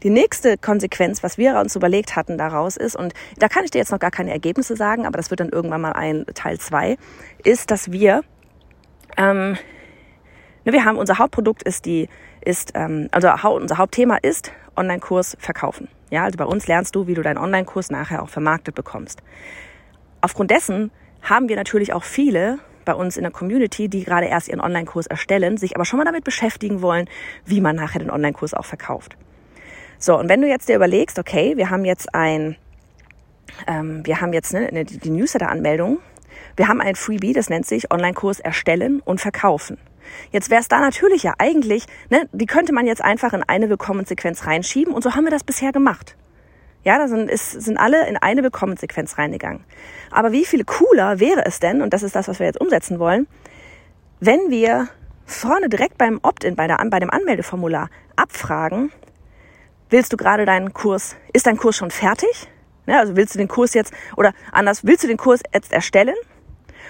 Die 0.04 0.10
nächste 0.10 0.58
Konsequenz, 0.58 1.24
was 1.24 1.38
wir 1.38 1.58
uns 1.60 1.76
überlegt 1.76 2.16
hatten 2.16 2.38
daraus 2.38 2.78
ist, 2.78 2.96
und 2.96 3.14
da 3.38 3.48
kann 3.48 3.64
ich 3.64 3.72
dir 3.72 3.80
jetzt 3.80 3.92
noch 3.92 4.00
gar 4.00 4.12
keine 4.12 4.32
Ergebnisse 4.32 4.76
sagen, 4.76 5.06
aber 5.06 5.18
das 5.18 5.30
wird 5.30 5.40
dann 5.40 5.50
irgendwann 5.50 5.82
mal 5.82 5.94
ein 5.94 6.26
Teil 6.34 6.60
zwei, 6.60 6.98
ist, 7.44 7.72
dass 7.72 7.92
wir, 7.92 8.24
ähm, 9.18 9.58
ne, 10.66 10.74
wir 10.74 10.84
haben, 10.84 10.98
unser 10.98 11.18
Hauptprodukt 11.18 11.64
ist 11.64 11.86
die, 11.86 12.10
ist, 12.42 12.74
ähm, 12.76 13.08
also 13.12 13.30
unser 13.50 13.78
Hauptthema 13.78 14.18
ist 14.18 14.52
Online-Kurs 14.76 15.38
verkaufen. 15.40 15.88
Ja, 16.12 16.26
also 16.26 16.38
bei 16.38 16.46
uns 16.46 16.68
lernst 16.68 16.96
du, 16.96 17.08
wie 17.08 17.14
du 17.14 17.22
deinen 17.22 17.38
Online-Kurs 17.38 17.90
nachher 17.90 18.22
auch 18.22 18.30
vermarktet 18.30 18.76
bekommst. 18.76 19.24
Aufgrund 20.25 20.50
dessen 20.50 20.89
haben 21.22 21.50
wir 21.50 21.56
natürlich 21.56 21.94
auch 21.94 22.04
viele 22.04 22.57
bei 22.83 22.95
uns 22.95 23.16
in 23.16 23.22
der 23.22 23.31
Community, 23.31 23.89
die 23.89 24.04
gerade 24.04 24.25
erst 24.25 24.48
ihren 24.48 24.60
Online-Kurs 24.60 25.06
erstellen, 25.06 25.57
sich 25.57 25.75
aber 25.75 25.86
schon 25.86 26.00
mal 26.00 26.04
damit 26.04 26.24
beschäftigen 26.24 26.81
wollen, 26.81 27.07
wie 27.45 27.62
man 27.62 27.75
nachher 27.75 28.00
den 28.00 28.10
Online-Kurs 28.10 28.56
auch 28.56 28.66
verkauft. 28.66 29.18
So, 30.00 30.18
und 30.18 30.27
wenn 30.27 30.42
du 30.42 30.48
jetzt 30.48 30.68
dir 30.68 30.77
überlegst, 30.77 31.19
okay, 31.19 31.57
wir 31.57 31.69
haben 31.69 31.86
jetzt 31.86 32.16
ein, 32.16 32.56
ähm, 33.68 34.04
wir 34.04 34.19
haben 34.19 34.33
jetzt 34.33 34.51
ne, 34.51 34.83
die 34.83 35.12
Newsletter-Anmeldung, 35.12 36.00
wir 36.56 36.69
haben 36.69 36.81
ein 36.81 36.95
Freebie, 36.95 37.33
das 37.33 37.51
nennt 37.51 37.68
sich 37.68 37.92
Online-Kurs 37.94 38.39
erstellen 38.39 39.01
und 39.06 39.22
verkaufen. 39.22 39.77
Jetzt 40.31 40.50
wäre 40.50 40.62
es 40.62 40.68
da 40.68 40.80
natürlich 40.80 41.22
ja 41.22 41.36
eigentlich, 41.38 41.86
ne, 42.10 42.27
die 42.31 42.48
könnte 42.48 42.74
man 42.74 42.88
jetzt 42.88 43.04
einfach 43.04 43.33
in 43.33 43.44
eine 43.44 43.69
Willkommenssequenz 43.69 44.48
reinschieben 44.48 44.92
und 44.92 45.04
so 45.04 45.13
haben 45.13 45.25
wir 45.25 45.31
das 45.31 45.44
bisher 45.44 45.72
gemacht. 45.72 46.16
Ja, 46.86 47.00
da 47.00 47.08
sind, 47.08 47.32
ist, 47.32 47.52
sind 47.52 47.78
alle 47.78 48.08
in 48.08 48.16
eine 48.16 48.44
Willkommenssequenz 48.44 49.18
reingegangen. 49.18 49.66
Aber 50.12 50.32
wie 50.32 50.46
viel 50.46 50.64
cooler 50.64 51.20
wäre 51.20 51.44
es 51.44 51.60
denn, 51.60 51.82
und 51.82 51.94
das 51.94 52.04
ist 52.04 52.16
das, 52.16 52.28
was 52.28 52.40
wir 52.40 52.46
jetzt 52.46 52.62
umsetzen 52.62 53.00
wollen, 53.00 53.28
wenn 54.20 54.52
wir 54.52 54.88
vorne 55.26 55.68
direkt 55.68 55.98
beim 55.98 56.20
Opt-in, 56.22 56.56
bei, 56.56 56.68
bei 56.68 57.00
dem 57.00 57.10
Anmeldeformular 57.10 57.90
abfragen, 58.16 58.92
willst 59.90 60.14
du 60.14 60.18
gerade 60.18 60.46
deinen 60.46 60.74
Kurs, 60.74 61.16
ist 61.34 61.48
dein 61.48 61.58
Kurs 61.58 61.76
schon 61.76 61.90
fertig? 61.90 62.48
Ja, 62.86 63.00
also 63.00 63.16
willst 63.16 63.34
du 63.34 63.40
den 63.40 63.48
Kurs 63.48 63.74
jetzt, 63.74 63.92
oder 64.16 64.34
anders, 64.52 64.86
willst 64.86 65.04
du 65.04 65.08
den 65.08 65.18
Kurs 65.18 65.42
jetzt 65.56 65.74
erstellen? 65.74 66.16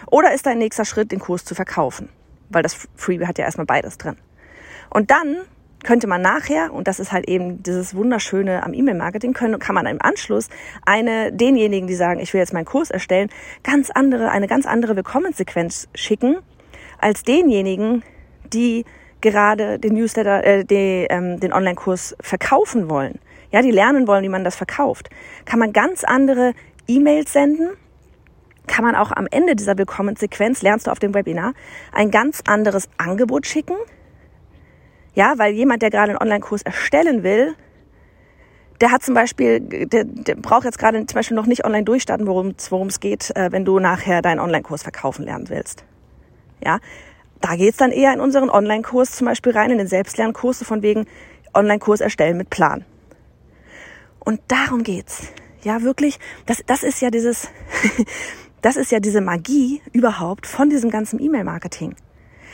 Oder 0.07 0.33
ist 0.33 0.45
dein 0.45 0.57
nächster 0.57 0.83
Schritt, 0.83 1.13
den 1.13 1.19
Kurs 1.19 1.45
zu 1.45 1.55
verkaufen? 1.55 2.09
Weil 2.49 2.63
das 2.63 2.89
Freebie 2.97 3.27
hat 3.27 3.37
ja 3.37 3.45
erstmal 3.45 3.65
beides 3.65 3.97
drin. 3.97 4.17
Und 4.89 5.09
dann 5.09 5.37
könnte 5.85 6.07
man 6.07 6.21
nachher, 6.21 6.73
und 6.73 6.87
das 6.87 6.99
ist 6.99 7.11
halt 7.11 7.29
eben 7.29 7.61
dieses 7.63 7.95
Wunderschöne 7.95 8.63
am 8.63 8.73
E-Mail-Marketing, 8.73 9.33
kann 9.33 9.75
man 9.75 9.85
im 9.85 10.01
Anschluss 10.01 10.49
eine, 10.85 11.31
denjenigen, 11.31 11.87
die 11.87 11.93
sagen, 11.93 12.19
ich 12.19 12.33
will 12.33 12.41
jetzt 12.41 12.53
meinen 12.53 12.65
Kurs 12.65 12.89
erstellen, 12.89 13.29
ganz 13.63 13.91
andere, 13.91 14.31
eine 14.31 14.47
ganz 14.47 14.65
andere 14.65 14.95
Willkommenssequenz 14.95 15.87
schicken, 15.93 16.37
als 16.99 17.23
denjenigen, 17.23 18.03
die 18.51 18.83
gerade 19.21 19.79
den 19.79 19.93
Newsletter, 19.93 20.43
äh, 20.43 20.65
die, 20.65 21.05
ähm, 21.09 21.39
den 21.39 21.53
Online-Kurs 21.53 22.15
verkaufen 22.19 22.89
wollen. 22.89 23.19
Ja, 23.51 23.61
die 23.61 23.71
lernen 23.71 24.07
wollen, 24.07 24.23
wie 24.23 24.29
man 24.29 24.43
das 24.43 24.55
verkauft. 24.55 25.09
Kann 25.45 25.59
man 25.59 25.71
ganz 25.71 26.03
andere 26.03 26.53
E-Mails 26.87 27.31
senden, 27.31 27.69
kann 28.65 28.83
man 28.83 28.95
auch 28.95 29.11
am 29.11 29.27
Ende 29.29 29.55
dieser 29.55 29.77
Willkommenssequenz, 29.77 30.63
lernst 30.63 30.87
du 30.87 30.91
auf 30.91 30.99
dem 30.99 31.13
Webinar, 31.13 31.53
ein 31.93 32.09
ganz 32.09 32.41
anderes 32.47 32.89
Angebot 32.97 33.45
schicken, 33.45 33.75
ja, 35.15 35.33
weil 35.37 35.53
jemand, 35.53 35.81
der 35.81 35.89
gerade 35.89 36.11
einen 36.11 36.21
Online-Kurs 36.21 36.61
erstellen 36.61 37.23
will, 37.23 37.55
der 38.81 38.91
hat 38.91 39.03
zum 39.03 39.15
Beispiel, 39.15 39.61
der, 39.61 40.03
der 40.03 40.35
braucht 40.35 40.65
jetzt 40.65 40.77
gerade 40.77 40.97
zum 41.05 41.15
Beispiel 41.15 41.35
noch 41.35 41.45
nicht 41.45 41.65
online 41.65 41.85
durchstarten, 41.85 42.27
worum 42.27 42.87
es 42.87 42.99
geht, 42.99 43.33
äh, 43.35 43.51
wenn 43.51 43.63
du 43.63 43.79
nachher 43.79 44.21
deinen 44.21 44.39
Online-Kurs 44.39 44.83
verkaufen 44.83 45.23
lernen 45.25 45.49
willst. 45.49 45.85
Ja, 46.63 46.79
da 47.39 47.55
geht's 47.55 47.77
dann 47.77 47.91
eher 47.91 48.13
in 48.13 48.19
unseren 48.19 48.49
Online-Kurs 48.49 49.11
zum 49.11 49.25
Beispiel 49.25 49.53
rein, 49.53 49.71
in 49.71 49.77
den 49.77 49.87
Selbstlernkurse 49.87 50.65
von 50.65 50.81
wegen 50.81 51.05
Online-Kurs 51.53 52.01
erstellen 52.01 52.37
mit 52.37 52.49
Plan. 52.49 52.83
Und 54.19 54.41
darum 54.49 54.83
geht's. 54.83 55.27
Ja, 55.63 55.81
wirklich, 55.81 56.19
das, 56.45 56.61
das 56.65 56.83
ist 56.83 57.01
ja 57.01 57.09
dieses, 57.09 57.47
das 58.61 58.75
ist 58.75 58.91
ja 58.91 58.99
diese 58.99 59.21
Magie 59.21 59.81
überhaupt 59.93 60.45
von 60.45 60.69
diesem 60.69 60.89
ganzen 60.89 61.19
E-Mail-Marketing 61.19 61.95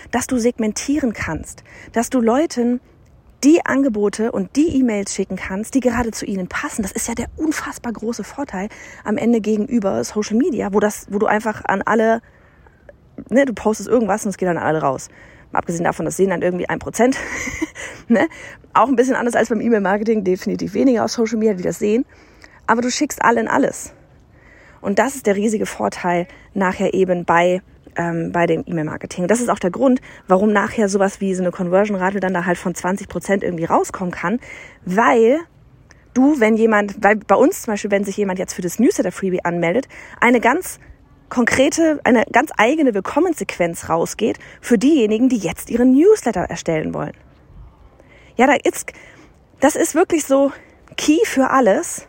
dass 0.09 0.27
du 0.27 0.37
segmentieren 0.37 1.13
kannst, 1.13 1.63
dass 1.93 2.09
du 2.09 2.19
Leuten 2.19 2.79
die 3.43 3.65
Angebote 3.65 4.31
und 4.31 4.55
die 4.55 4.77
E-Mails 4.79 5.15
schicken 5.15 5.35
kannst, 5.35 5.73
die 5.73 5.79
gerade 5.79 6.11
zu 6.11 6.25
ihnen 6.25 6.47
passen. 6.47 6.83
Das 6.83 6.91
ist 6.91 7.07
ja 7.07 7.15
der 7.15 7.27
unfassbar 7.37 7.91
große 7.91 8.23
Vorteil 8.23 8.69
am 9.03 9.17
Ende 9.17 9.41
gegenüber 9.41 10.03
Social 10.03 10.37
Media, 10.37 10.73
wo 10.73 10.79
das, 10.79 11.07
wo 11.09 11.17
du 11.17 11.25
einfach 11.25 11.65
an 11.65 11.81
alle, 11.81 12.21
ne, 13.29 13.45
du 13.45 13.53
postest 13.53 13.89
irgendwas 13.89 14.25
und 14.25 14.29
es 14.29 14.37
geht 14.37 14.49
an 14.49 14.57
alle 14.57 14.81
raus. 14.81 15.09
Mal 15.51 15.59
abgesehen 15.59 15.83
davon, 15.83 16.05
das 16.05 16.17
sehen 16.17 16.29
dann 16.29 16.41
irgendwie 16.41 16.69
ein 16.69 16.79
Prozent. 16.79 17.17
ne? 18.07 18.27
Auch 18.73 18.87
ein 18.87 18.95
bisschen 18.95 19.15
anders 19.15 19.35
als 19.35 19.49
beim 19.49 19.59
E-Mail-Marketing, 19.59 20.23
definitiv 20.23 20.73
weniger 20.73 21.03
auf 21.03 21.11
Social 21.11 21.37
Media, 21.37 21.55
die 21.55 21.63
das 21.63 21.79
sehen. 21.79 22.05
Aber 22.67 22.81
du 22.81 22.91
schickst 22.91 23.21
allen 23.23 23.47
alles. 23.47 23.93
Und 24.81 24.99
das 24.99 25.15
ist 25.15 25.25
der 25.27 25.35
riesige 25.35 25.65
Vorteil 25.65 26.27
nachher 26.53 26.93
eben 26.93 27.25
bei 27.25 27.61
ähm, 27.95 28.31
bei 28.31 28.45
dem 28.45 28.63
E-Mail-Marketing. 28.65 29.27
Das 29.27 29.41
ist 29.41 29.49
auch 29.49 29.59
der 29.59 29.71
Grund, 29.71 30.01
warum 30.27 30.51
nachher 30.51 30.89
sowas 30.89 31.21
wie 31.21 31.33
so 31.33 31.43
eine 31.43 31.51
Conversion-Rate 31.51 32.19
dann 32.19 32.33
da 32.33 32.45
halt 32.45 32.57
von 32.57 32.75
20 32.75 33.07
Prozent 33.07 33.43
irgendwie 33.43 33.65
rauskommen 33.65 34.11
kann, 34.11 34.39
weil 34.85 35.39
du, 36.13 36.39
wenn 36.39 36.55
jemand, 36.55 37.03
weil 37.03 37.15
bei 37.15 37.35
uns 37.35 37.63
zum 37.63 37.73
Beispiel, 37.73 37.91
wenn 37.91 38.03
sich 38.03 38.17
jemand 38.17 38.39
jetzt 38.39 38.53
für 38.53 38.61
das 38.61 38.79
Newsletter-Freebie 38.79 39.43
anmeldet, 39.43 39.87
eine 40.19 40.39
ganz 40.39 40.79
konkrete, 41.29 41.99
eine 42.03 42.25
ganz 42.31 42.51
eigene 42.57 42.93
Willkommenssequenz 42.93 43.89
rausgeht 43.89 44.37
für 44.59 44.77
diejenigen, 44.77 45.29
die 45.29 45.37
jetzt 45.37 45.69
ihren 45.69 45.93
Newsletter 45.93 46.41
erstellen 46.41 46.93
wollen. 46.93 47.13
Ja, 48.35 48.47
da 48.47 48.53
ist, 48.53 48.91
das 49.59 49.75
ist 49.75 49.95
wirklich 49.95 50.25
so 50.25 50.51
key 50.97 51.19
für 51.23 51.49
alles. 51.49 52.07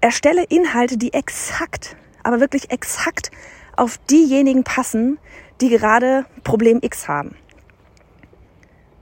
Erstelle 0.00 0.44
Inhalte, 0.44 0.96
die 0.96 1.12
exakt, 1.12 1.96
aber 2.26 2.40
wirklich 2.40 2.70
exakt 2.70 3.30
auf 3.76 3.98
diejenigen 4.10 4.64
passen, 4.64 5.18
die 5.60 5.68
gerade 5.68 6.26
Problem 6.44 6.80
X 6.82 7.08
haben. 7.08 7.36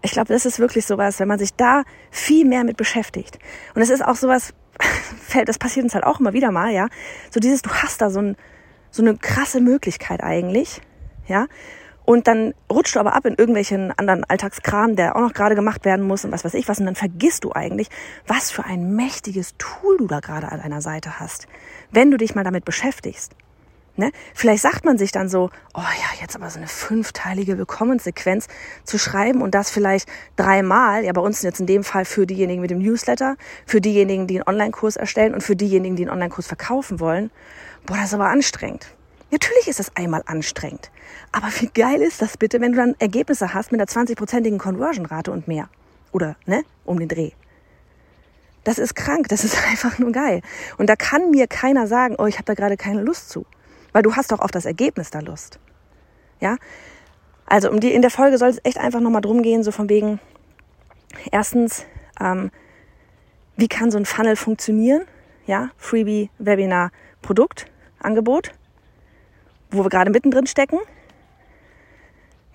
Ich 0.02 0.12
glaube, 0.12 0.32
das 0.32 0.44
ist 0.44 0.58
wirklich 0.58 0.84
sowas, 0.84 1.18
wenn 1.18 1.28
man 1.28 1.38
sich 1.38 1.54
da 1.54 1.84
viel 2.10 2.44
mehr 2.44 2.64
mit 2.64 2.76
beschäftigt. 2.76 3.38
Und 3.74 3.82
es 3.82 3.88
ist 3.88 4.04
auch 4.04 4.16
sowas, 4.16 4.52
das 5.46 5.58
passiert 5.58 5.84
uns 5.84 5.94
halt 5.94 6.04
auch 6.04 6.20
immer 6.20 6.34
wieder 6.34 6.50
mal, 6.50 6.72
ja. 6.72 6.88
So 7.30 7.40
dieses, 7.40 7.62
du 7.62 7.70
hast 7.70 8.02
da 8.02 8.10
so, 8.10 8.20
ein, 8.20 8.36
so 8.90 9.02
eine 9.02 9.16
krasse 9.16 9.60
Möglichkeit 9.60 10.22
eigentlich, 10.22 10.82
ja. 11.26 11.46
Und 12.04 12.28
dann 12.28 12.54
rutscht 12.70 12.96
du 12.96 13.00
aber 13.00 13.14
ab 13.14 13.24
in 13.24 13.34
irgendwelchen 13.34 13.90
anderen 13.92 14.24
Alltagskram, 14.24 14.94
der 14.94 15.16
auch 15.16 15.20
noch 15.20 15.32
gerade 15.32 15.54
gemacht 15.54 15.84
werden 15.84 16.06
muss 16.06 16.24
und 16.24 16.32
was 16.32 16.44
weiß 16.44 16.54
ich 16.54 16.68
was. 16.68 16.78
Und 16.78 16.86
dann 16.86 16.96
vergisst 16.96 17.44
du 17.44 17.52
eigentlich, 17.52 17.88
was 18.26 18.50
für 18.50 18.64
ein 18.64 18.94
mächtiges 18.94 19.54
Tool 19.56 19.96
du 19.96 20.06
da 20.06 20.20
gerade 20.20 20.52
an 20.52 20.60
deiner 20.60 20.82
Seite 20.82 21.18
hast, 21.18 21.46
wenn 21.90 22.10
du 22.10 22.16
dich 22.16 22.34
mal 22.34 22.44
damit 22.44 22.64
beschäftigst. 22.64 23.32
Ne? 23.96 24.10
Vielleicht 24.34 24.62
sagt 24.62 24.84
man 24.84 24.98
sich 24.98 25.12
dann 25.12 25.28
so, 25.28 25.50
oh 25.72 25.80
ja, 25.80 26.20
jetzt 26.20 26.34
aber 26.34 26.50
so 26.50 26.58
eine 26.58 26.66
fünfteilige 26.66 27.58
Willkommenssequenz 27.58 28.48
zu 28.82 28.98
schreiben 28.98 29.40
und 29.40 29.54
das 29.54 29.70
vielleicht 29.70 30.08
dreimal, 30.34 31.04
ja 31.04 31.12
bei 31.12 31.20
uns 31.20 31.42
jetzt 31.42 31.60
in 31.60 31.66
dem 31.66 31.84
Fall 31.84 32.04
für 32.04 32.26
diejenigen 32.26 32.60
mit 32.60 32.72
dem 32.72 32.80
Newsletter, 32.80 33.36
für 33.66 33.80
diejenigen, 33.80 34.26
die 34.26 34.40
einen 34.40 34.48
Online-Kurs 34.48 34.96
erstellen 34.96 35.32
und 35.32 35.42
für 35.42 35.54
diejenigen, 35.54 35.94
die 35.94 36.02
einen 36.02 36.10
Online-Kurs 36.10 36.48
verkaufen 36.48 36.98
wollen. 36.98 37.30
Boah, 37.86 37.96
das 37.96 38.06
ist 38.06 38.14
aber 38.14 38.26
anstrengend. 38.26 38.88
Natürlich 39.30 39.68
ist 39.68 39.80
das 39.80 39.96
einmal 39.96 40.22
anstrengend. 40.26 40.90
Aber 41.32 41.48
wie 41.60 41.68
geil 41.68 42.02
ist 42.02 42.22
das 42.22 42.36
bitte, 42.36 42.60
wenn 42.60 42.72
du 42.72 42.78
dann 42.78 42.94
Ergebnisse 42.98 43.54
hast 43.54 43.72
mit 43.72 43.80
einer 43.80 43.88
20-prozentigen 43.88 44.58
Conversion-Rate 44.58 45.32
und 45.32 45.48
mehr? 45.48 45.68
Oder, 46.12 46.36
ne, 46.46 46.62
um 46.84 46.98
den 46.98 47.08
Dreh. 47.08 47.32
Das 48.62 48.78
ist 48.78 48.94
krank, 48.94 49.28
das 49.28 49.44
ist 49.44 49.56
einfach 49.70 49.98
nur 49.98 50.12
geil. 50.12 50.40
Und 50.78 50.88
da 50.88 50.96
kann 50.96 51.30
mir 51.30 51.46
keiner 51.46 51.86
sagen, 51.86 52.16
oh, 52.18 52.26
ich 52.26 52.36
habe 52.36 52.44
da 52.44 52.54
gerade 52.54 52.76
keine 52.76 53.02
Lust 53.02 53.30
zu. 53.30 53.46
Weil 53.92 54.02
du 54.02 54.16
hast 54.16 54.32
doch 54.32 54.40
auf 54.40 54.50
das 54.50 54.64
Ergebnis 54.64 55.10
da 55.10 55.20
Lust. 55.20 55.58
Ja? 56.40 56.56
Also 57.46 57.70
um 57.70 57.80
die, 57.80 57.92
in 57.92 58.02
der 58.02 58.10
Folge 58.10 58.38
soll 58.38 58.48
es 58.48 58.60
echt 58.64 58.78
einfach 58.78 59.00
nochmal 59.00 59.20
drum 59.20 59.42
gehen, 59.42 59.62
so 59.62 59.70
von 59.70 59.88
wegen, 59.88 60.18
erstens, 61.30 61.84
ähm, 62.20 62.50
wie 63.56 63.68
kann 63.68 63.90
so 63.90 63.98
ein 63.98 64.06
Funnel 64.06 64.36
funktionieren? 64.36 65.02
Ja, 65.46 65.70
Freebie, 65.76 66.30
Webinar, 66.38 66.90
Produkt, 67.22 67.66
Angebot, 67.98 68.52
wo 69.70 69.84
wir 69.84 69.90
gerade 69.90 70.10
mittendrin 70.10 70.46
stecken. 70.46 70.78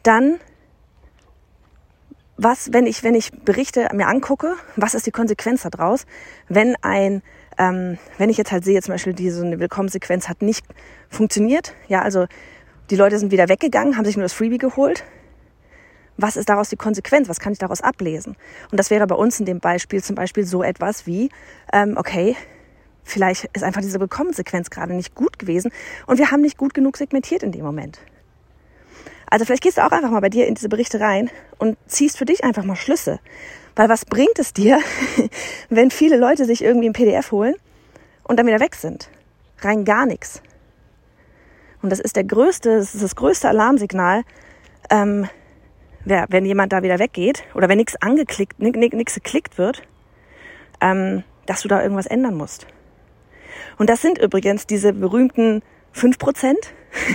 Dann, 0.03 0.39
was, 2.37 2.71
wenn 2.71 2.85
ich, 2.85 3.03
wenn 3.03 3.15
ich 3.15 3.31
Berichte 3.31 3.89
mir 3.93 4.07
angucke, 4.07 4.55
was 4.75 4.93
ist 4.93 5.05
die 5.05 5.11
Konsequenz 5.11 5.63
daraus, 5.63 6.05
wenn 6.47 6.75
ein 6.81 7.21
ähm, 7.59 7.97
wenn 8.17 8.29
ich 8.29 8.37
jetzt 8.37 8.51
halt 8.51 8.63
sehe, 8.63 8.81
zum 8.81 8.93
Beispiel 8.93 9.13
diese 9.13 9.45
eine 9.45 9.59
Willkommenssequenz 9.59 10.29
hat 10.29 10.41
nicht 10.41 10.65
funktioniert, 11.09 11.73
ja, 11.87 12.01
also 12.01 12.25
die 12.89 12.95
Leute 12.95 13.19
sind 13.19 13.31
wieder 13.31 13.49
weggegangen, 13.49 13.97
haben 13.97 14.05
sich 14.05 14.15
nur 14.15 14.23
das 14.23 14.33
Freebie 14.33 14.57
geholt. 14.57 15.03
Was 16.17 16.37
ist 16.37 16.49
daraus 16.49 16.69
die 16.69 16.75
Konsequenz? 16.75 17.29
Was 17.29 17.39
kann 17.39 17.53
ich 17.53 17.59
daraus 17.59 17.81
ablesen? 17.81 18.35
Und 18.71 18.79
das 18.79 18.89
wäre 18.89 19.05
bei 19.07 19.15
uns 19.15 19.39
in 19.39 19.45
dem 19.45 19.59
Beispiel 19.59 20.03
zum 20.03 20.15
Beispiel 20.15 20.45
so 20.45 20.63
etwas 20.63 21.05
wie, 21.05 21.29
ähm, 21.71 21.95
okay, 21.97 22.35
vielleicht 23.09 23.45
ist 23.53 23.63
einfach 23.63 23.81
diese 23.81 23.99
Willkommenssequenz 23.99 24.69
gerade 24.69 24.93
nicht 24.93 25.15
gut 25.15 25.39
gewesen 25.39 25.71
und 26.07 26.17
wir 26.17 26.31
haben 26.31 26.41
nicht 26.41 26.57
gut 26.57 26.73
genug 26.73 26.97
segmentiert 26.97 27.43
in 27.43 27.51
dem 27.51 27.65
Moment. 27.65 27.99
Also 29.29 29.45
vielleicht 29.45 29.63
gehst 29.63 29.77
du 29.77 29.85
auch 29.85 29.91
einfach 29.91 30.09
mal 30.09 30.21
bei 30.21 30.29
dir 30.29 30.47
in 30.47 30.55
diese 30.55 30.69
Berichte 30.69 30.99
rein 30.99 31.29
und 31.57 31.77
ziehst 31.87 32.17
für 32.17 32.25
dich 32.25 32.43
einfach 32.43 32.63
mal 32.63 32.75
Schlüsse. 32.75 33.19
Weil 33.75 33.87
was 33.87 34.05
bringt 34.05 34.39
es 34.39 34.53
dir, 34.53 34.79
wenn 35.69 35.91
viele 35.91 36.17
Leute 36.17 36.45
sich 36.45 36.63
irgendwie 36.63 36.89
ein 36.89 36.93
PDF 36.93 37.31
holen 37.31 37.55
und 38.23 38.37
dann 38.37 38.47
wieder 38.47 38.59
weg 38.59 38.75
sind? 38.75 39.09
Rein 39.59 39.85
gar 39.85 40.05
nichts. 40.05 40.41
Und 41.81 41.91
das 41.91 41.99
ist 41.99 42.15
der 42.15 42.23
größte, 42.23 42.77
das 42.77 42.95
ist 42.95 43.03
das 43.03 43.15
größte 43.15 43.47
Alarmsignal, 43.47 44.23
ähm, 44.89 45.29
wenn 46.05 46.45
jemand 46.45 46.73
da 46.73 46.81
wieder 46.81 46.97
weggeht 46.97 47.43
oder 47.53 47.69
wenn 47.69 47.77
nichts 47.77 47.95
angeklickt, 48.01 48.59
nichts 48.59 49.15
geklickt 49.15 49.57
wird, 49.57 49.83
ähm, 50.81 51.23
dass 51.45 51.61
du 51.61 51.67
da 51.67 51.81
irgendwas 51.81 52.07
ändern 52.07 52.35
musst. 52.35 52.65
Und 53.77 53.89
das 53.89 54.01
sind 54.01 54.17
übrigens 54.17 54.67
diese 54.67 54.93
berühmten 54.93 55.61
5%, 55.95 56.55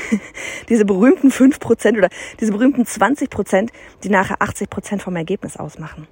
diese 0.69 0.85
berühmten 0.85 1.31
5% 1.31 1.97
oder 1.97 2.09
diese 2.41 2.53
berühmten 2.53 2.83
20%, 2.83 3.71
die 4.03 4.09
nachher 4.09 4.39
80% 4.39 5.01
vom 5.01 5.17
Ergebnis 5.17 5.57
ausmachen. 5.57 6.07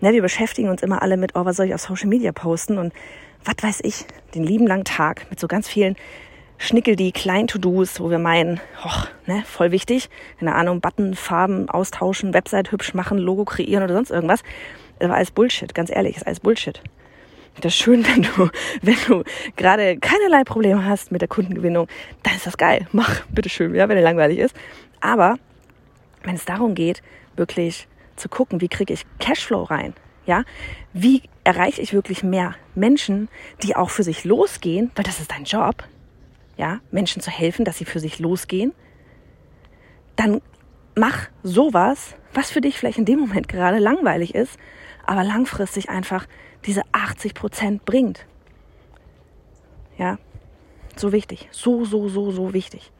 Ne, 0.00 0.12
wir 0.12 0.22
beschäftigen 0.22 0.68
uns 0.68 0.82
immer 0.82 1.02
alle 1.02 1.16
mit, 1.16 1.34
oh, 1.34 1.44
was 1.44 1.56
soll 1.56 1.66
ich 1.66 1.74
auf 1.74 1.80
Social 1.80 2.08
Media 2.08 2.30
posten 2.30 2.78
und 2.78 2.92
was 3.44 3.56
weiß 3.60 3.80
ich, 3.82 4.06
den 4.34 4.44
lieben 4.44 4.66
langen 4.66 4.84
Tag 4.84 5.26
mit 5.30 5.40
so 5.40 5.48
ganz 5.48 5.68
vielen 5.68 5.96
Schnickel, 6.56 6.96
die 6.96 7.12
kleinen 7.12 7.48
To-Dos, 7.48 8.00
wo 8.00 8.10
wir 8.10 8.18
meinen, 8.18 8.60
och, 8.84 9.08
ne, 9.26 9.42
voll 9.46 9.70
wichtig, 9.70 10.10
keine 10.38 10.54
Ahnung, 10.54 10.80
Button, 10.80 11.14
Farben 11.14 11.68
austauschen, 11.68 12.34
Website 12.34 12.72
hübsch 12.72 12.94
machen, 12.94 13.18
Logo 13.18 13.44
kreieren 13.44 13.84
oder 13.84 13.94
sonst 13.94 14.10
irgendwas. 14.10 14.42
Das 14.98 15.08
war 15.08 15.16
alles 15.16 15.30
Bullshit, 15.30 15.74
ganz 15.74 15.90
ehrlich, 15.90 16.16
ist 16.16 16.26
alles 16.26 16.40
Bullshit. 16.40 16.82
Das 17.60 17.74
ist 17.74 17.78
schön, 17.78 18.06
wenn 18.14 18.22
du, 18.22 18.50
wenn 18.82 18.96
du 19.06 19.24
gerade 19.56 19.98
keinerlei 19.98 20.44
Probleme 20.44 20.84
hast 20.84 21.12
mit 21.12 21.20
der 21.20 21.28
Kundengewinnung, 21.28 21.88
dann 22.22 22.34
ist 22.34 22.46
das 22.46 22.56
geil. 22.56 22.86
Mach, 22.92 23.24
bitteschön, 23.26 23.74
ja, 23.74 23.88
wenn 23.88 23.96
er 23.96 24.02
langweilig 24.02 24.38
ist. 24.38 24.54
Aber 25.00 25.36
wenn 26.22 26.34
es 26.34 26.44
darum 26.44 26.74
geht, 26.74 27.02
wirklich 27.36 27.88
zu 28.16 28.28
gucken, 28.28 28.60
wie 28.60 28.68
kriege 28.68 28.92
ich 28.92 29.04
Cashflow 29.18 29.62
rein? 29.62 29.94
Ja, 30.26 30.44
wie 30.92 31.22
erreiche 31.44 31.80
ich 31.80 31.94
wirklich 31.94 32.22
mehr 32.22 32.54
Menschen, 32.74 33.28
die 33.62 33.74
auch 33.76 33.88
für 33.88 34.02
sich 34.02 34.24
losgehen, 34.24 34.90
weil 34.94 35.04
das 35.04 35.20
ist 35.20 35.30
dein 35.30 35.44
Job, 35.44 35.84
ja, 36.58 36.80
Menschen 36.90 37.22
zu 37.22 37.30
helfen, 37.30 37.64
dass 37.64 37.78
sie 37.78 37.86
für 37.86 38.00
sich 38.00 38.18
losgehen. 38.18 38.74
Dann 40.16 40.42
mach 40.94 41.28
sowas, 41.42 42.14
was 42.34 42.50
für 42.50 42.60
dich 42.60 42.76
vielleicht 42.76 42.98
in 42.98 43.06
dem 43.06 43.20
Moment 43.20 43.48
gerade 43.48 43.78
langweilig 43.78 44.34
ist, 44.34 44.58
aber 45.08 45.24
langfristig 45.24 45.88
einfach 45.88 46.26
diese 46.66 46.82
80 46.92 47.34
Prozent 47.34 47.84
bringt. 47.84 48.26
Ja, 49.96 50.18
so 50.96 51.12
wichtig, 51.12 51.48
so, 51.50 51.84
so, 51.84 52.08
so, 52.08 52.30
so 52.30 52.52
wichtig. 52.52 52.92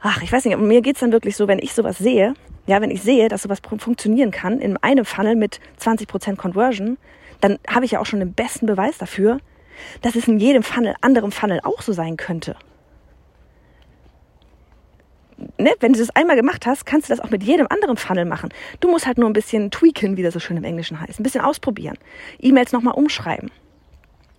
Ach, 0.00 0.22
ich 0.22 0.32
weiß 0.32 0.44
nicht, 0.44 0.58
mir 0.58 0.82
geht's 0.82 1.00
dann 1.00 1.12
wirklich 1.12 1.36
so, 1.36 1.46
wenn 1.46 1.60
ich 1.60 1.72
sowas 1.72 1.98
sehe, 1.98 2.34
ja, 2.66 2.80
wenn 2.80 2.90
ich 2.90 3.02
sehe, 3.02 3.28
dass 3.28 3.42
sowas 3.42 3.60
funktionieren 3.60 4.32
kann 4.32 4.60
in 4.60 4.76
einem 4.78 5.04
Funnel 5.04 5.36
mit 5.36 5.60
20% 5.80 6.36
Conversion, 6.36 6.98
dann 7.40 7.58
habe 7.68 7.84
ich 7.84 7.92
ja 7.92 8.00
auch 8.00 8.06
schon 8.06 8.20
den 8.20 8.32
besten 8.32 8.66
Beweis 8.66 8.98
dafür, 8.98 9.38
dass 10.02 10.16
es 10.16 10.26
in 10.26 10.38
jedem 10.38 10.62
Funnel, 10.62 10.94
anderem 11.00 11.30
Funnel 11.30 11.60
auch 11.62 11.80
so 11.80 11.92
sein 11.92 12.16
könnte. 12.16 12.56
Ne? 15.58 15.74
Wenn 15.80 15.92
du 15.92 15.98
das 15.98 16.10
einmal 16.10 16.36
gemacht 16.36 16.66
hast, 16.66 16.86
kannst 16.86 17.08
du 17.08 17.12
das 17.14 17.20
auch 17.24 17.30
mit 17.30 17.42
jedem 17.42 17.66
anderen 17.68 17.96
Funnel 17.96 18.24
machen. 18.24 18.50
Du 18.80 18.90
musst 18.90 19.06
halt 19.06 19.18
nur 19.18 19.28
ein 19.28 19.32
bisschen 19.32 19.70
tweaken, 19.70 20.16
wie 20.16 20.22
das 20.22 20.34
so 20.34 20.40
schön 20.40 20.56
im 20.56 20.64
Englischen 20.64 21.00
heißt. 21.00 21.20
Ein 21.20 21.22
bisschen 21.22 21.40
ausprobieren. 21.42 21.96
E-Mails 22.38 22.72
nochmal 22.72 22.94
umschreiben. 22.94 23.50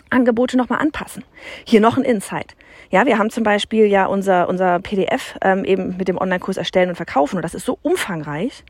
Angebote 0.10 0.58
nochmal 0.58 0.80
anpassen. 0.80 1.24
Hier 1.66 1.80
noch 1.80 1.98
ein 1.98 2.04
Insight. 2.04 2.56
Ja, 2.90 3.06
wir 3.06 3.18
haben 3.18 3.30
zum 3.30 3.44
Beispiel 3.44 3.86
ja 3.86 4.06
unser, 4.06 4.50
unser 4.50 4.80
PDF 4.80 5.36
ähm, 5.42 5.64
eben 5.64 5.96
mit 5.98 6.08
dem 6.08 6.18
Online-Kurs 6.18 6.58
erstellen 6.58 6.90
und 6.90 6.96
verkaufen 6.96 7.38
und 7.38 7.42
das 7.44 7.54
ist 7.54 7.66
so 7.66 7.80
umfangreich. 7.82 8.64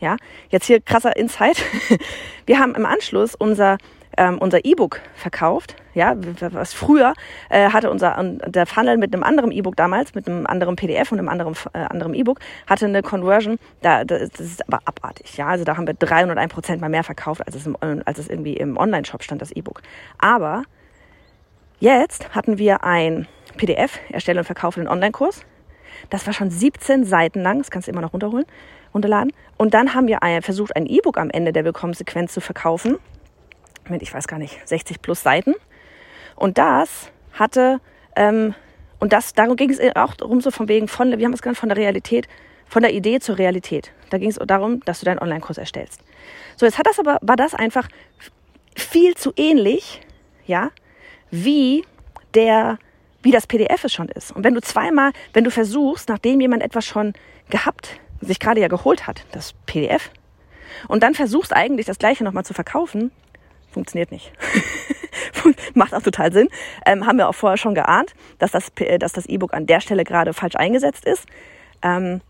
Ja, 0.00 0.16
jetzt 0.48 0.66
hier 0.66 0.80
krasser 0.80 1.16
Insight. 1.16 1.62
Wir 2.46 2.58
haben 2.58 2.74
im 2.74 2.84
Anschluss 2.86 3.36
unser 3.36 3.78
ähm, 4.16 4.38
unser 4.38 4.64
E-Book 4.64 5.00
verkauft. 5.14 5.76
Ja, 5.94 6.14
was 6.52 6.72
früher 6.72 7.12
äh, 7.50 7.68
hatte 7.70 7.90
unser 7.90 8.16
der 8.46 8.66
Funnel 8.66 8.96
mit 8.96 9.12
einem 9.12 9.22
anderen 9.22 9.52
E-Book 9.52 9.76
damals, 9.76 10.14
mit 10.14 10.26
einem 10.26 10.46
anderen 10.46 10.76
PDF 10.76 11.12
und 11.12 11.18
einem 11.18 11.28
anderen 11.28 11.54
äh, 11.74 11.78
anderen 11.78 12.14
E-Book 12.14 12.40
hatte 12.66 12.86
eine 12.86 13.02
Conversion. 13.02 13.58
Da, 13.82 14.04
das 14.04 14.30
ist 14.40 14.66
aber 14.66 14.80
abartig. 14.84 15.36
Ja, 15.36 15.48
also 15.48 15.64
da 15.64 15.76
haben 15.76 15.86
wir 15.86 15.94
301 15.94 16.52
Prozent 16.52 16.80
mal 16.80 16.88
mehr 16.88 17.04
verkauft, 17.04 17.46
als 17.46 17.56
es, 17.56 17.66
im, 17.66 17.76
als 18.04 18.18
es 18.18 18.28
irgendwie 18.28 18.54
im 18.54 18.76
Online-Shop 18.76 19.22
stand, 19.22 19.42
das 19.42 19.52
E-Book. 19.52 19.82
Aber 20.18 20.64
jetzt 21.80 22.34
hatten 22.34 22.58
wir 22.58 22.84
ein 22.84 23.26
PDF, 23.56 23.98
erstelle 24.10 24.40
und 24.40 24.46
verkaufe 24.46 24.80
den 24.80 24.88
Online-Kurs. 24.88 25.44
Das 26.08 26.26
war 26.26 26.32
schon 26.32 26.50
17 26.50 27.04
Seiten 27.04 27.42
lang, 27.42 27.58
das 27.58 27.70
kannst 27.70 27.86
du 27.86 27.92
immer 27.92 28.00
noch 28.00 28.14
runterholen, 28.14 28.46
runterladen. 28.94 29.32
Und 29.58 29.74
dann 29.74 29.94
haben 29.94 30.08
wir 30.08 30.20
versucht, 30.40 30.74
ein 30.74 30.86
E-Book 30.86 31.18
am 31.18 31.28
Ende 31.30 31.52
der 31.52 31.64
Willkommenssequenz 31.64 32.32
zu 32.32 32.40
verkaufen 32.40 32.98
mit, 33.88 34.02
ich 34.02 34.12
weiß 34.12 34.28
gar 34.28 34.38
nicht, 34.38 34.60
60 34.66 35.02
plus 35.02 35.22
Seiten. 35.22 35.54
Und 36.36 36.58
das 36.58 37.10
hatte, 37.32 37.80
ähm, 38.16 38.54
und 38.98 39.12
das, 39.12 39.34
darum 39.34 39.56
ging 39.56 39.70
es 39.70 39.80
auch 39.96 40.14
darum, 40.14 40.40
so 40.40 40.50
von 40.50 40.68
wegen 40.68 40.88
von, 40.88 41.16
wir 41.18 41.24
haben 41.24 41.32
es 41.32 41.42
genannt, 41.42 41.58
von 41.58 41.68
der 41.68 41.78
Realität, 41.78 42.28
von 42.66 42.82
der 42.82 42.92
Idee 42.92 43.20
zur 43.20 43.38
Realität. 43.38 43.92
Da 44.10 44.18
ging 44.18 44.30
es 44.30 44.36
darum, 44.36 44.80
dass 44.84 45.00
du 45.00 45.06
deinen 45.06 45.18
Online-Kurs 45.18 45.58
erstellst. 45.58 46.00
So, 46.56 46.66
jetzt 46.66 46.78
hat 46.78 46.86
das 46.86 46.98
aber, 46.98 47.18
war 47.22 47.36
das 47.36 47.54
einfach 47.54 47.88
viel 48.76 49.14
zu 49.14 49.32
ähnlich, 49.36 50.00
ja, 50.46 50.70
wie 51.30 51.84
der 52.34 52.78
wie 53.22 53.30
das 53.30 53.46
PDF 53.46 53.84
es 53.84 53.92
schon 53.92 54.08
ist. 54.08 54.32
Und 54.32 54.44
wenn 54.44 54.54
du 54.54 54.60
zweimal, 54.60 55.12
wenn 55.32 55.44
du 55.44 55.50
versuchst, 55.50 56.08
nachdem 56.08 56.40
jemand 56.40 56.62
etwas 56.62 56.84
schon 56.84 57.14
gehabt, 57.50 58.00
sich 58.20 58.38
gerade 58.40 58.60
ja 58.60 58.68
geholt 58.68 59.06
hat, 59.06 59.24
das 59.32 59.54
PDF, 59.66 60.10
und 60.88 61.02
dann 61.02 61.14
versuchst 61.14 61.52
eigentlich 61.52 61.86
das 61.86 61.98
Gleiche 61.98 62.24
nochmal 62.24 62.44
zu 62.44 62.54
verkaufen, 62.54 63.12
funktioniert 63.72 64.12
nicht. 64.12 64.32
Macht 65.74 65.94
auch 65.94 66.02
total 66.02 66.32
Sinn. 66.32 66.48
Ähm, 66.86 67.06
haben 67.06 67.18
wir 67.18 67.28
auch 67.28 67.34
vorher 67.34 67.56
schon 67.56 67.74
geahnt, 67.74 68.14
dass 68.38 68.52
das, 68.52 68.72
dass 68.98 69.12
das 69.12 69.26
E-Book 69.26 69.54
an 69.54 69.66
der 69.66 69.80
Stelle 69.80 70.04
gerade 70.04 70.32
falsch 70.32 70.56
eingesetzt 70.56 71.04
ist. 71.04 71.26
Ähm, 71.82 72.20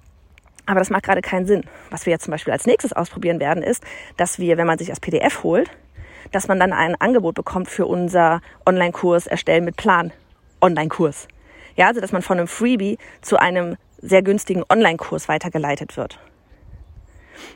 aber 0.67 0.79
das 0.79 0.91
macht 0.91 1.03
gerade 1.03 1.21
keinen 1.21 1.47
Sinn. 1.47 1.65
Was 1.91 2.07
wir 2.07 2.13
jetzt 2.13 2.25
zum 2.25 2.31
Beispiel 2.31 2.53
als 2.53 2.67
nächstes 2.67 2.93
ausprobieren 2.93 3.41
werden, 3.41 3.63
ist, 3.63 3.83
dass 4.17 4.39
wir, 4.39 4.57
wenn 4.57 4.67
man 4.67 4.79
sich 4.79 4.89
das 4.89 5.01
PDF 5.01 5.43
holt, 5.43 5.71
dass 6.31 6.49
man 6.49 6.61
dann 6.61 6.73
ein 6.73 6.95
Angebot 7.01 7.35
bekommt 7.35 7.69
für 7.69 7.87
unser 7.87 8.41
Online-Kurs 8.65 9.27
Erstellen 9.27 9.65
mit 9.65 9.77
Plan 9.77 10.13
Online-Kurs. 10.61 11.29
Ja, 11.77 11.89
also 11.89 12.01
dass 12.01 12.13
man 12.13 12.23
von 12.23 12.39
einem 12.39 12.49
Freebie 12.49 12.99
zu 13.21 13.39
einem 13.39 13.77
sehr 13.99 14.23
günstigen 14.23 14.63
Online-Kurs 14.69 15.29
weitergeleitet 15.29 15.97
wird. 15.97 16.19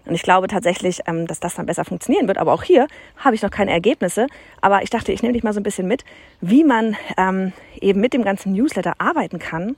Und 0.04 0.14
ich 0.14 0.22
glaube 0.22 0.48
tatsächlich, 0.48 1.00
ähm, 1.06 1.26
dass 1.26 1.40
das 1.40 1.54
dann 1.54 1.66
besser 1.66 1.84
funktionieren 1.84 2.28
wird. 2.28 2.38
Aber 2.38 2.52
auch 2.52 2.62
hier 2.62 2.86
habe 3.16 3.34
ich 3.34 3.42
noch 3.42 3.50
keine 3.50 3.70
Ergebnisse. 3.70 4.26
Aber 4.60 4.82
ich 4.82 4.90
dachte, 4.90 5.12
ich 5.12 5.22
nehme 5.22 5.32
dich 5.32 5.42
mal 5.42 5.52
so 5.52 5.60
ein 5.60 5.64
bisschen 5.64 5.88
mit, 5.88 6.04
wie 6.40 6.64
man 6.64 6.96
ähm, 7.16 7.52
eben 7.80 8.00
mit 8.00 8.12
dem 8.12 8.24
ganzen 8.24 8.52
Newsletter 8.52 8.94
arbeiten 8.98 9.38
kann. 9.38 9.76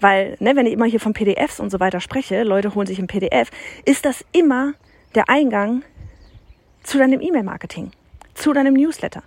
Weil, 0.00 0.36
ne, 0.40 0.56
wenn 0.56 0.66
ich 0.66 0.72
immer 0.72 0.86
hier 0.86 1.00
von 1.00 1.12
PDFs 1.12 1.60
und 1.60 1.70
so 1.70 1.80
weiter 1.80 2.00
spreche, 2.00 2.42
Leute 2.42 2.74
holen 2.74 2.86
sich 2.86 2.98
ein 2.98 3.06
PDF, 3.06 3.50
ist 3.84 4.04
das 4.04 4.24
immer 4.32 4.74
der 5.14 5.28
Eingang 5.28 5.82
zu 6.82 6.98
deinem 6.98 7.20
E-Mail-Marketing, 7.20 7.90
zu 8.34 8.52
deinem 8.52 8.74
Newsletter. 8.74 9.22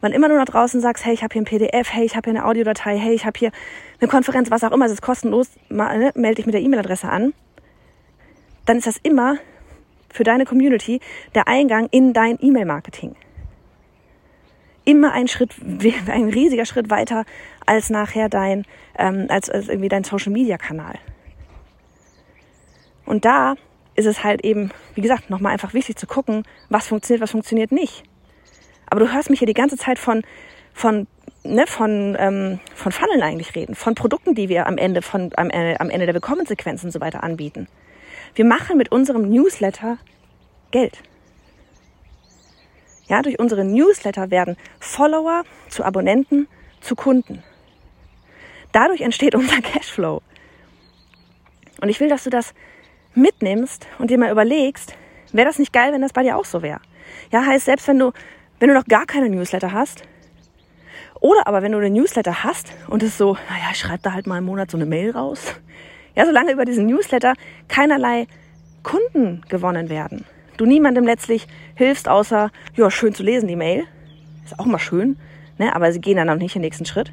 Wenn 0.00 0.12
immer 0.12 0.28
nur 0.28 0.38
nach 0.38 0.46
draußen 0.46 0.80
sagst, 0.80 1.04
hey, 1.04 1.12
ich 1.12 1.22
habe 1.22 1.34
hier 1.34 1.42
ein 1.42 1.44
PDF, 1.44 1.92
hey, 1.92 2.04
ich 2.04 2.16
habe 2.16 2.30
hier 2.30 2.38
eine 2.38 2.48
Audiodatei, 2.48 2.96
hey, 2.96 3.12
ich 3.12 3.26
habe 3.26 3.38
hier 3.38 3.50
eine 4.00 4.08
Konferenz, 4.08 4.50
was 4.50 4.64
auch 4.64 4.72
immer, 4.72 4.86
es 4.86 4.92
ist 4.92 5.02
kostenlos, 5.02 5.48
ne, 5.68 6.12
melde 6.14 6.36
dich 6.36 6.46
mit 6.46 6.54
der 6.54 6.62
E-Mail-Adresse 6.62 7.08
an 7.08 7.34
dann 8.66 8.78
ist 8.78 8.86
das 8.86 8.98
immer 9.02 9.36
für 10.12 10.24
deine 10.24 10.44
Community 10.44 11.00
der 11.34 11.48
Eingang 11.48 11.88
in 11.90 12.12
dein 12.12 12.38
E-Mail-Marketing. 12.40 13.14
Immer 14.84 15.12
ein 15.12 15.28
Schritt, 15.28 15.54
ein 16.08 16.28
riesiger 16.28 16.66
Schritt 16.66 16.90
weiter 16.90 17.24
als 17.66 17.90
nachher 17.90 18.28
dein, 18.28 18.64
ähm, 18.98 19.26
als, 19.28 19.48
als 19.48 19.68
irgendwie 19.68 19.88
dein 19.88 20.04
Social-Media-Kanal. 20.04 20.98
Und 23.06 23.24
da 23.24 23.54
ist 23.94 24.06
es 24.06 24.24
halt 24.24 24.44
eben, 24.44 24.70
wie 24.94 25.00
gesagt, 25.00 25.30
nochmal 25.30 25.52
einfach 25.52 25.74
wichtig 25.74 25.96
zu 25.96 26.06
gucken, 26.06 26.44
was 26.68 26.88
funktioniert, 26.88 27.22
was 27.22 27.32
funktioniert 27.32 27.72
nicht. 27.72 28.04
Aber 28.86 29.00
du 29.00 29.12
hörst 29.12 29.30
mich 29.30 29.38
hier 29.38 29.46
die 29.46 29.54
ganze 29.54 29.76
Zeit 29.76 29.98
von, 29.98 30.22
von, 30.72 31.06
ne, 31.44 31.66
von, 31.66 32.16
ähm, 32.18 32.60
von 32.74 32.92
Funneln 32.92 33.22
eigentlich 33.22 33.54
reden, 33.54 33.74
von 33.74 33.94
Produkten, 33.94 34.34
die 34.34 34.48
wir 34.48 34.66
am 34.66 34.78
Ende, 34.78 35.02
von, 35.02 35.30
am, 35.36 35.50
äh, 35.50 35.76
am 35.78 35.90
Ende 35.90 36.06
der 36.06 36.14
Willkommenssequenzen 36.14 36.88
und 36.88 36.92
so 36.92 37.00
weiter 37.00 37.22
anbieten. 37.22 37.68
Wir 38.34 38.44
machen 38.44 38.76
mit 38.76 38.92
unserem 38.92 39.28
Newsletter 39.28 39.98
Geld. 40.70 41.02
Ja, 43.08 43.22
durch 43.22 43.38
unsere 43.40 43.64
Newsletter 43.64 44.30
werden 44.30 44.56
Follower 44.78 45.42
zu 45.68 45.84
Abonnenten 45.84 46.46
zu 46.80 46.94
Kunden. 46.94 47.42
Dadurch 48.72 49.00
entsteht 49.00 49.34
unser 49.34 49.60
Cashflow. 49.60 50.22
Und 51.80 51.88
ich 51.88 51.98
will, 51.98 52.08
dass 52.08 52.24
du 52.24 52.30
das 52.30 52.54
mitnimmst 53.14 53.86
und 53.98 54.10
dir 54.10 54.18
mal 54.18 54.30
überlegst, 54.30 54.94
wäre 55.32 55.48
das 55.48 55.58
nicht 55.58 55.72
geil, 55.72 55.92
wenn 55.92 56.02
das 56.02 56.12
bei 56.12 56.22
dir 56.22 56.36
auch 56.36 56.44
so 56.44 56.62
wäre? 56.62 56.80
Ja, 57.32 57.44
heißt, 57.44 57.64
selbst 57.64 57.88
wenn 57.88 57.98
du, 57.98 58.12
wenn 58.60 58.68
du 58.68 58.74
noch 58.74 58.86
gar 58.86 59.06
keine 59.06 59.28
Newsletter 59.28 59.72
hast, 59.72 60.04
oder 61.20 61.46
aber 61.46 61.62
wenn 61.62 61.72
du 61.72 61.78
eine 61.78 61.90
Newsletter 61.90 62.44
hast 62.44 62.72
und 62.86 63.02
es 63.02 63.18
so, 63.18 63.34
naja, 63.48 63.68
ich 63.72 63.78
schreibe 63.78 64.02
da 64.02 64.12
halt 64.12 64.26
mal 64.26 64.38
im 64.38 64.44
Monat 64.44 64.70
so 64.70 64.76
eine 64.78 64.86
Mail 64.86 65.10
raus, 65.10 65.54
ja, 66.14 66.26
solange 66.26 66.52
über 66.52 66.64
diesen 66.64 66.86
Newsletter 66.86 67.34
keinerlei 67.68 68.26
Kunden 68.82 69.42
gewonnen 69.48 69.88
werden. 69.88 70.24
Du 70.56 70.66
niemandem 70.66 71.04
letztlich 71.04 71.46
hilfst, 71.74 72.08
außer, 72.08 72.50
ja, 72.76 72.90
schön 72.90 73.14
zu 73.14 73.22
lesen, 73.22 73.48
die 73.48 73.56
Mail. 73.56 73.84
Ist 74.44 74.58
auch 74.58 74.66
mal 74.66 74.78
schön, 74.78 75.16
ne? 75.58 75.74
aber 75.74 75.92
sie 75.92 76.00
gehen 76.00 76.16
dann 76.16 76.26
noch 76.26 76.36
nicht 76.36 76.54
den 76.54 76.62
nächsten 76.62 76.84
Schritt. 76.84 77.12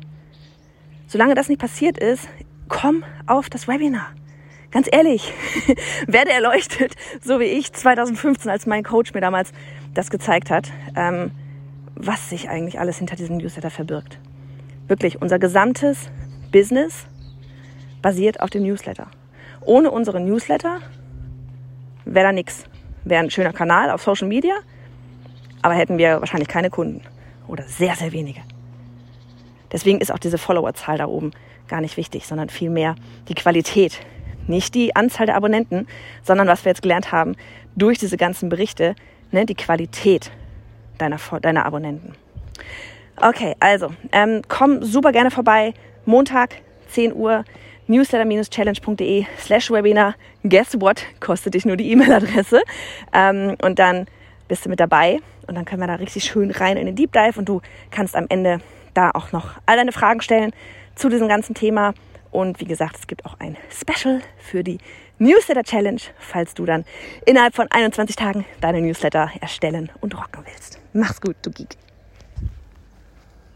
Solange 1.08 1.36
das 1.36 1.48
nicht 1.48 1.62
passiert 1.62 1.98
ist, 1.98 2.28
komm 2.68 3.04
auf 3.26 3.50
das 3.50 3.68
Webinar. 3.68 4.08
Ganz 4.72 4.90
ehrlich, 4.92 5.34
werde 6.08 6.32
erleuchtet, 6.32 6.96
so 7.24 7.40
wie 7.40 7.46
ich 7.46 7.72
2015, 7.72 8.52
als 8.52 8.66
mein 8.66 8.84
Coach 8.84 9.14
mir 9.14 9.22
damals 9.22 9.54
das 9.94 10.10
gezeigt 10.10 10.52
hat, 10.52 10.72
ähm, 10.96 11.32
was 11.96 12.30
sich 12.30 12.50
eigentlich 12.50 12.80
alles 12.80 12.98
hinter 12.98 13.16
diesem 13.16 13.38
Newsletter 13.38 13.70
verbirgt. 13.70 14.20
Wirklich, 14.88 15.22
unser 15.22 15.40
gesamtes 15.40 16.10
Business 16.52 17.08
basiert 18.02 18.42
auf 18.42 18.50
dem 18.50 18.64
Newsletter. 18.64 19.08
Ohne 19.62 19.92
unsere 19.92 20.20
Newsletter 20.20 20.80
wäre 22.06 22.28
da 22.28 22.32
nichts. 22.32 22.66
Wäre 23.04 23.24
ein 23.24 23.32
schöner 23.32 23.54
Kanal 23.54 23.90
auf 23.90 24.02
Social 24.02 24.28
Media, 24.28 24.56
aber 25.62 25.76
hätten 25.76 25.98
wir 25.98 26.20
wahrscheinlich 26.20 26.50
keine 26.50 26.70
Kunden 26.70 27.02
oder 27.48 27.64
sehr, 27.64 27.96
sehr 27.96 28.12
wenige. 28.12 28.42
Deswegen 29.72 30.00
ist 30.00 30.12
auch 30.12 30.20
diese 30.20 30.38
Followerzahl 30.38 30.98
da 30.98 31.06
oben 31.06 31.32
gar 31.68 31.82
nicht 31.82 31.98
wichtig, 31.98 32.26
sondern 32.26 32.50
vielmehr 32.50 32.96
die 33.28 33.36
Qualität. 33.36 34.00
Nicht 34.48 34.76
die 34.76 34.96
Anzahl 34.96 35.26
der 35.26 35.36
Abonnenten, 35.36 35.88
sondern 36.24 36.48
was 36.48 36.64
wir 36.64 36.70
jetzt 36.70 36.82
gelernt 36.82 37.12
haben, 37.12 37.36
durch 37.76 37.98
diese 37.98 38.16
ganzen 38.16 38.50
Berichte, 38.50 38.96
ne, 39.32 39.46
die 39.46 39.56
Qualität 39.56 40.32
deiner, 40.98 41.18
deiner 41.42 41.66
Abonnenten. 41.66 42.14
Okay, 43.18 43.56
also 43.60 43.92
ähm, 44.12 44.42
komm 44.48 44.84
super 44.84 45.12
gerne 45.12 45.32
vorbei. 45.32 45.74
Montag, 46.06 46.62
10 46.90 47.14
Uhr 47.14 47.44
newsletter-challenge.de 47.88 49.26
slash 49.40 49.72
Webinar. 49.72 50.16
Guess 50.44 50.80
what? 50.80 51.04
Kostet 51.20 51.54
dich 51.54 51.66
nur 51.66 51.78
die 51.78 51.92
E-Mail-Adresse. 51.92 52.62
Ähm, 53.14 53.56
und 53.62 53.80
dann 53.80 54.06
bist 54.48 54.66
du 54.66 54.70
mit 54.70 54.80
dabei 54.80 55.20
und 55.48 55.56
dann 55.56 55.66
können 55.66 55.82
wir 55.82 55.88
da 55.88 55.96
richtig 55.96 56.24
schön 56.26 56.52
rein 56.52 56.78
in 56.78 56.86
den 56.86 56.96
Deep 56.96 57.12
Dive 57.12 57.38
und 57.40 57.50
du 57.50 57.62
kannst 57.92 58.16
am 58.16 58.26
Ende 58.30 58.60
da 58.94 59.12
auch 59.12 59.32
noch 59.32 59.52
all 59.66 59.78
deine 59.78 59.92
Fragen 59.92 60.22
stellen 60.22 60.52
zu 60.96 61.10
diesem 61.10 61.28
ganzen 61.28 61.56
Thema. 61.56 61.94
Und 62.32 62.60
wie 62.60 62.66
gesagt, 62.66 62.98
es 62.98 63.08
gibt 63.08 63.26
auch 63.26 63.40
ein 63.40 63.58
Special 63.70 64.22
für 64.38 64.64
die 64.64 64.80
Newsletter 65.20 65.64
Challenge, 65.64 66.02
falls 66.20 66.54
du 66.54 66.66
dann 66.66 66.86
innerhalb 67.26 67.56
von 67.56 67.68
21 67.72 68.16
Tagen 68.16 68.46
deine 68.62 68.82
Newsletter 68.82 69.32
erstellen 69.42 69.92
und 70.02 70.16
rocken 70.16 70.44
willst. 70.46 70.80
Mach's 70.94 71.22
gut, 71.22 71.36
du 71.42 71.52
Geek. 71.52 71.78